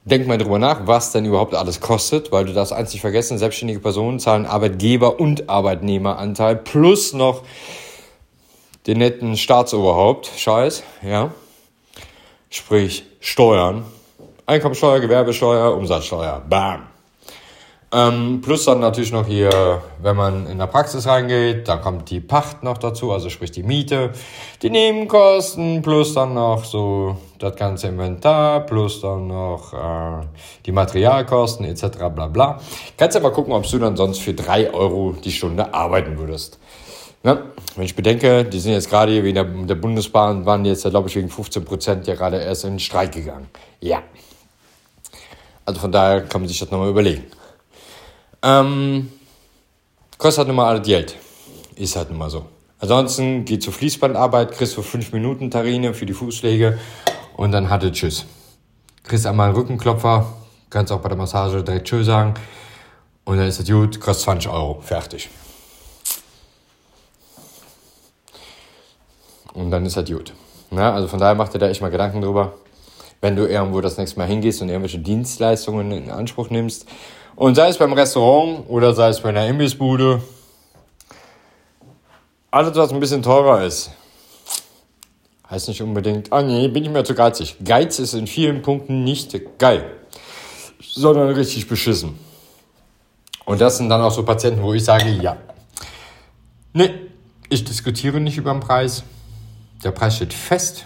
Denk 0.03 0.27
mal 0.27 0.39
drüber 0.39 0.57
nach, 0.59 0.87
was 0.87 1.11
denn 1.11 1.25
überhaupt 1.25 1.53
alles 1.53 1.79
kostet, 1.79 2.31
weil 2.31 2.45
du 2.45 2.59
eins 2.59 2.91
nicht 2.91 3.01
vergessen, 3.01 3.37
selbstständige 3.37 3.79
Personen 3.79 4.19
zahlen 4.19 4.47
Arbeitgeber- 4.47 5.19
und 5.19 5.47
Arbeitnehmeranteil 5.47 6.55
plus 6.55 7.13
noch 7.13 7.43
den 8.87 8.99
netten 8.99 9.37
Staatsoberhaupt, 9.37 10.31
Scheiß, 10.37 10.83
ja. 11.01 11.31
Sprich 12.49 13.03
Steuern, 13.19 13.85
Einkommensteuer, 14.45 14.99
Gewerbesteuer, 14.99 15.75
Umsatzsteuer, 15.75 16.41
bam. 16.47 16.87
Ähm, 17.95 18.41
plus 18.41 18.65
dann 18.65 18.81
natürlich 18.81 19.11
noch 19.11 19.25
hier, 19.25 19.81
wenn 20.01 20.15
man 20.15 20.47
in 20.47 20.57
der 20.57 20.67
Praxis 20.67 21.07
reingeht, 21.07 21.67
dann 21.67 21.81
kommt 21.81 22.09
die 22.09 22.19
Pacht 22.19 22.61
noch 22.61 22.77
dazu, 22.77 23.11
also 23.13 23.29
sprich 23.29 23.51
die 23.51 23.63
Miete, 23.63 24.11
die 24.61 24.69
Nebenkosten, 24.69 25.81
plus 25.81 26.13
dann 26.13 26.33
noch 26.33 26.65
so 26.65 27.15
das 27.39 27.55
ganze 27.55 27.87
Inventar, 27.87 28.65
plus 28.65 29.01
dann 29.01 29.27
noch 29.27 29.73
äh, 29.73 30.25
die 30.65 30.73
Materialkosten 30.73 31.65
etc. 31.65 31.97
bla 32.13 32.27
bla. 32.27 32.59
Kannst 32.97 33.15
aber 33.15 33.31
gucken, 33.31 33.53
ob 33.53 33.65
du 33.69 33.79
dann 33.79 33.95
sonst 33.95 34.19
für 34.19 34.33
drei 34.33 34.73
Euro 34.73 35.15
die 35.23 35.31
Stunde 35.31 35.73
arbeiten 35.73 36.17
würdest. 36.17 36.59
Ja, 37.25 37.41
wenn 37.75 37.85
ich 37.85 37.95
bedenke, 37.95 38.45
die 38.45 38.59
sind 38.59 38.73
jetzt 38.73 38.87
gerade 38.87 39.11
hier 39.11 39.23
wegen 39.23 39.33
der, 39.33 39.45
der 39.45 39.73
Bundesbahn, 39.73 40.45
waren 40.45 40.63
jetzt, 40.63 40.87
glaube 40.87 41.09
ich, 41.09 41.15
wegen 41.15 41.27
15 41.27 41.65
Prozent 41.65 42.05
ja 42.05 42.13
gerade 42.13 42.37
erst 42.37 42.65
in 42.65 42.73
den 42.73 42.79
Streik 42.79 43.13
gegangen. 43.13 43.47
Ja. 43.81 44.03
Also 45.65 45.81
von 45.81 45.91
daher 45.91 46.21
kann 46.21 46.41
man 46.41 46.47
sich 46.47 46.59
das 46.59 46.69
nochmal 46.69 46.89
überlegen. 46.89 47.23
Ähm, 48.43 49.11
kostet 50.19 50.37
halt 50.37 50.49
nun 50.49 50.57
mal 50.57 50.69
alles 50.69 50.85
Geld. 50.85 51.15
Ist 51.75 51.95
halt 51.95 52.11
nun 52.11 52.19
mal 52.19 52.29
so. 52.29 52.45
Ansonsten 52.77 53.43
geht 53.43 53.63
zur 53.63 53.73
Fließbandarbeit, 53.73 54.51
kriegst 54.51 54.77
du 54.77 54.83
5 54.83 55.11
Minuten 55.11 55.49
Tarine 55.49 55.95
für 55.95 56.05
die 56.05 56.13
Fußpflege 56.13 56.77
und 57.37 57.51
dann 57.51 57.71
hatte 57.71 57.91
Tschüss. 57.91 58.25
Kriegst 59.01 59.25
einmal 59.25 59.47
einen 59.47 59.55
Rückenklopfer, 59.55 60.31
kannst 60.69 60.91
auch 60.91 60.99
bei 60.99 61.09
der 61.09 61.17
Massage 61.17 61.63
direkt 61.63 61.87
Tschüss 61.87 62.05
sagen 62.05 62.35
und 63.23 63.37
dann 63.37 63.47
ist 63.47 63.59
das 63.59 63.67
gut, 63.67 63.99
kostet 63.99 64.25
20 64.25 64.51
Euro, 64.51 64.79
fertig. 64.81 65.27
Und 69.55 69.71
dann 69.71 69.85
ist 69.85 69.97
das 69.97 70.09
gut. 70.09 70.33
Ja, 70.71 70.93
also 70.93 71.07
von 71.07 71.19
daher 71.19 71.35
macht 71.35 71.53
dir 71.53 71.59
da 71.59 71.69
echt 71.69 71.81
mal 71.81 71.89
Gedanken 71.89 72.21
drüber, 72.21 72.53
wenn 73.21 73.35
du 73.35 73.47
irgendwo 73.47 73.81
das 73.81 73.97
nächste 73.97 74.19
Mal 74.19 74.27
hingehst 74.27 74.61
und 74.61 74.69
irgendwelche 74.69 74.99
Dienstleistungen 74.99 75.91
in 75.91 76.11
Anspruch 76.11 76.49
nimmst 76.49 76.87
und 77.35 77.55
sei 77.55 77.69
es 77.69 77.77
beim 77.77 77.93
Restaurant 77.93 78.69
oder 78.69 78.93
sei 78.93 79.09
es 79.09 79.21
bei 79.21 79.29
einer 79.29 79.47
Imbissbude, 79.47 80.21
alles, 82.51 82.75
was 82.75 82.91
ein 82.91 82.99
bisschen 82.99 83.21
teurer 83.21 83.63
ist, 83.63 83.91
heißt 85.49 85.67
nicht 85.67 85.81
unbedingt, 85.81 86.31
ah 86.31 86.41
nee, 86.41 86.67
bin 86.67 86.83
ich 86.83 86.89
mir 86.89 87.03
zu 87.03 87.13
geizig. 87.13 87.57
Geiz 87.63 87.99
ist 87.99 88.13
in 88.13 88.27
vielen 88.27 88.61
Punkten 88.61 89.03
nicht 89.03 89.57
geil, 89.59 89.91
sondern 90.81 91.29
richtig 91.29 91.67
beschissen. 91.67 92.17
Und 93.45 93.61
das 93.61 93.77
sind 93.77 93.89
dann 93.89 94.01
auch 94.01 94.11
so 94.11 94.23
Patienten, 94.23 94.63
wo 94.63 94.73
ich 94.73 94.83
sage, 94.83 95.09
ja. 95.21 95.37
Nee, 96.73 96.91
ich 97.49 97.63
diskutiere 97.63 98.19
nicht 98.19 98.37
über 98.37 98.51
den 98.51 98.59
Preis. 98.59 99.03
Der 99.83 99.91
Preis 99.91 100.15
steht 100.15 100.33
fest. 100.33 100.85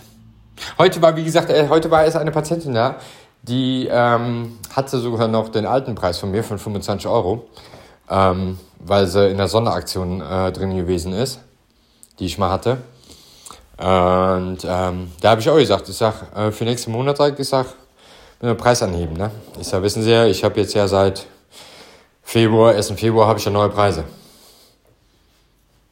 Heute 0.78 1.02
war, 1.02 1.16
wie 1.16 1.24
gesagt, 1.24 1.50
äh, 1.50 1.68
heute 1.70 1.90
war 1.90 2.04
erst 2.04 2.18
eine 2.18 2.32
Patientin 2.32 2.74
da, 2.74 2.96
die 3.44 3.88
ähm, 3.90 4.58
hatte 4.76 5.00
sogar 5.00 5.28
noch 5.28 5.50
den 5.50 5.66
alten 5.66 5.96
Preis 5.96 6.18
von 6.18 6.32
mir 6.32 6.44
von 6.44 6.60
25 6.60 7.08
Euro, 7.08 7.48
ähm, 8.10 8.60
weil 8.80 9.08
sie 9.08 9.30
in 9.30 9.38
der 9.38 9.48
Sonderaktion 9.48 10.22
äh, 10.22 10.52
drin 10.52 10.76
gewesen 10.76 11.14
ist, 11.14 11.40
die 12.20 12.26
ich 12.26 12.38
mal 12.38 12.52
hatte. 12.52 12.78
Und 13.78 14.66
ähm, 14.66 15.12
da 15.22 15.30
habe 15.30 15.40
ich 15.40 15.50
auch 15.50 15.56
gesagt, 15.56 15.88
ich 15.88 15.96
sag, 15.96 16.36
äh, 16.36 16.52
für 16.52 16.66
nächsten 16.66 16.92
Monat, 16.92 17.18
ich 17.40 17.48
sag, 17.48 17.68
den 18.42 18.58
Preis 18.58 18.84
anheben. 18.84 19.16
Ne? 19.16 19.32
Ich 19.60 19.68
sag, 19.68 19.82
wissen 19.82 20.04
Sie 20.04 20.12
ja, 20.12 20.26
ich 20.26 20.44
habe 20.44 20.60
jetzt 20.60 20.74
ja 20.74 20.88
seit 20.88 21.26
Februar, 22.24 22.76
1. 22.76 22.92
Februar 22.92 23.28
habe 23.28 23.40
ich 23.40 23.46
ja 23.46 23.52
neue 23.52 23.70
Preise. 23.70 24.04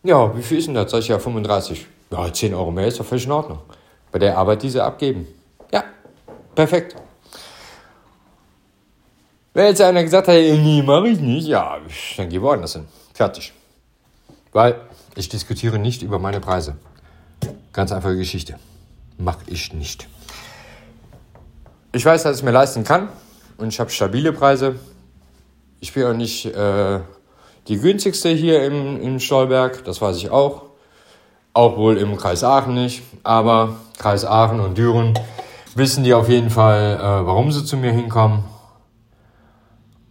Ja, 0.03 0.35
wie 0.35 0.43
viel 0.43 0.59
ist 0.59 0.67
denn 0.67 0.75
das? 0.75 0.91
Sag 0.91 0.99
ich 0.99 1.07
ja 1.07 1.17
35. 1.17 1.87
Ja, 2.11 2.31
10 2.31 2.53
Euro 2.53 2.71
mehr 2.71 2.87
ist 2.87 2.99
doch 2.99 3.05
völlig 3.05 3.25
in 3.25 3.31
Ordnung. 3.31 3.59
Bei 4.11 4.19
der 4.19 4.37
Arbeit, 4.37 4.63
die 4.63 4.69
sie 4.69 4.83
abgeben. 4.83 5.27
Ja, 5.71 5.83
perfekt. 6.55 6.95
Wenn 9.53 9.65
jetzt 9.65 9.81
einer 9.81 10.03
gesagt 10.03 10.27
hat, 10.27 10.35
nee, 10.35 10.83
mache 10.85 11.09
ich 11.09 11.19
nicht, 11.19 11.47
ja, 11.47 11.77
dann 12.15 12.29
geh 12.29 12.41
woanders 12.41 12.73
hin. 12.73 12.87
Fertig. 13.13 13.53
Weil 14.51 14.79
ich 15.15 15.29
diskutiere 15.29 15.79
nicht 15.79 16.03
über 16.03 16.19
meine 16.19 16.39
Preise. 16.39 16.77
Ganz 17.73 17.91
einfache 17.91 18.15
Geschichte. 18.15 18.59
Mach 19.17 19.39
ich 19.47 19.73
nicht. 19.73 20.07
Ich 21.91 22.05
weiß, 22.05 22.23
dass 22.23 22.33
ich 22.33 22.41
es 22.41 22.43
mir 22.43 22.51
leisten 22.51 22.83
kann 22.83 23.09
und 23.57 23.69
ich 23.69 23.79
habe 23.79 23.89
stabile 23.89 24.31
Preise. 24.31 24.75
Ich 25.79 25.93
bin 25.93 26.05
auch 26.05 26.13
nicht 26.13 26.45
äh, 26.45 26.99
die 27.67 27.79
günstigste 27.79 28.29
hier 28.29 28.63
im, 28.63 29.01
im 29.01 29.19
Stolberg, 29.19 29.83
das 29.83 30.01
weiß 30.01 30.17
ich 30.17 30.29
auch. 30.29 30.66
Auch 31.57 31.75
wohl 31.75 31.97
im 31.97 32.17
Kreis 32.17 32.43
Aachen 32.43 32.75
nicht, 32.75 33.01
aber 33.23 33.77
Kreis 33.97 34.23
Aachen 34.25 34.59
und 34.59 34.77
Düren 34.77 35.17
wissen 35.73 36.03
die 36.03 36.13
auf 36.13 36.29
jeden 36.29 36.51
Fall, 36.51 36.97
äh, 36.97 37.25
warum 37.25 37.51
sie 37.51 37.65
zu 37.65 37.77
mir 37.77 37.91
hinkommen. 37.91 38.43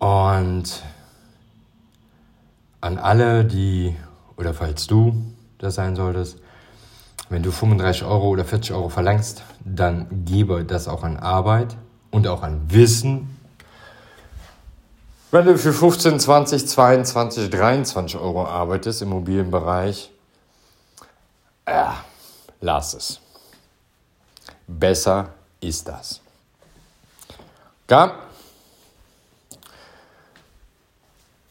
Und 0.01 0.83
an 2.81 2.99
alle, 2.99 3.45
die, 3.45 3.95
oder 4.37 4.55
falls 4.55 4.89
du 4.89 5.15
das 5.59 5.77
sein 5.77 5.95
solltest, 5.95 6.41
wenn 7.29 7.45
du 7.45 7.53
35 7.53 8.03
Euro 8.03 8.27
oder 8.31 8.45
40 8.45 8.75
Euro 8.75 8.89
verlangst, 8.89 9.45
dann 9.65 10.25
gebe 10.25 10.65
das 10.65 10.89
auch 10.89 11.05
an 11.05 11.17
Arbeit 11.17 11.77
und 12.11 12.27
auch 12.27 12.43
an 12.43 12.63
Wissen. 12.71 13.39
Wenn 15.31 15.47
du 15.47 15.57
für 15.57 15.73
15, 15.73 16.19
20, 16.19 16.67
22, 16.67 17.51
23 17.51 18.19
Euro 18.19 18.45
arbeitest 18.47 19.03
im 19.03 19.11
mobilen 19.11 19.53
Bereich, 19.53 20.11
äh, 21.67 21.91
lass 22.61 22.95
es. 22.95 23.21
Besser 24.67 25.35
ist 25.61 25.87
das. 25.87 26.21
Ja? 27.91 28.19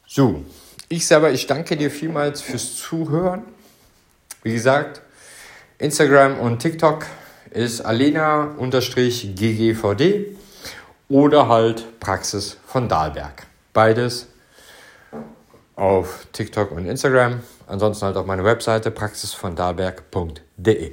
So, 0.08 0.44
ich 0.90 1.06
selber, 1.06 1.32
ich 1.32 1.46
danke 1.48 1.78
dir 1.78 1.92
vielmals 1.92 2.42
fürs 2.42 2.76
Zuhören. 2.76 3.44
Wie 4.44 4.54
gesagt, 4.54 5.02
Instagram 5.78 6.40
und 6.40 6.60
TikTok 6.60 7.06
ist 7.52 7.82
alena-ggvd 7.82 8.56
oder 11.10 11.48
halt 11.48 12.00
Praxis 12.00 12.58
von 12.66 12.88
Dahlberg. 12.88 13.46
Beides 13.74 14.28
auf 15.76 16.28
TikTok 16.32 16.72
und 16.72 16.86
Instagram. 16.86 17.42
Ansonsten 17.68 18.06
halt 18.06 18.18
auf 18.18 18.26
meine 18.26 18.44
Webseite 18.44 18.92
praxisvondahlberg.de. 18.92 20.92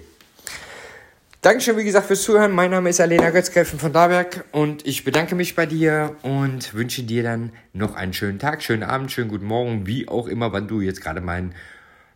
Dankeschön, 1.42 1.76
wie 1.76 1.84
gesagt, 1.84 2.06
fürs 2.06 2.22
Zuhören. 2.22 2.52
Mein 2.52 2.70
Name 2.70 2.90
ist 2.90 3.00
Alena 3.00 3.30
Götzgräfen 3.30 3.80
von 3.80 3.92
Dahlberg 3.92 4.44
und 4.52 4.86
ich 4.86 5.02
bedanke 5.02 5.34
mich 5.34 5.56
bei 5.56 5.66
dir 5.66 6.14
und 6.22 6.72
wünsche 6.72 7.02
dir 7.02 7.24
dann 7.24 7.50
noch 7.72 7.96
einen 7.96 8.12
schönen 8.12 8.38
Tag, 8.38 8.62
schönen 8.62 8.84
Abend, 8.84 9.10
schönen 9.10 9.28
guten 9.28 9.46
Morgen, 9.46 9.88
wie 9.88 10.06
auch 10.06 10.28
immer, 10.28 10.52
wann 10.52 10.68
du 10.68 10.80
jetzt 10.80 11.00
gerade 11.00 11.20
meinen, 11.20 11.52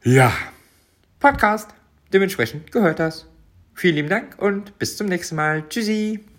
ja, 0.04 0.32
Podcast 1.18 1.70
dementsprechend 2.12 2.70
gehört 2.70 3.00
hast. 3.00 3.26
Vielen 3.74 3.96
lieben 3.96 4.08
Dank 4.08 4.38
und 4.38 4.78
bis 4.78 4.96
zum 4.96 5.08
nächsten 5.08 5.34
Mal. 5.34 5.64
Tschüssi. 5.68 6.24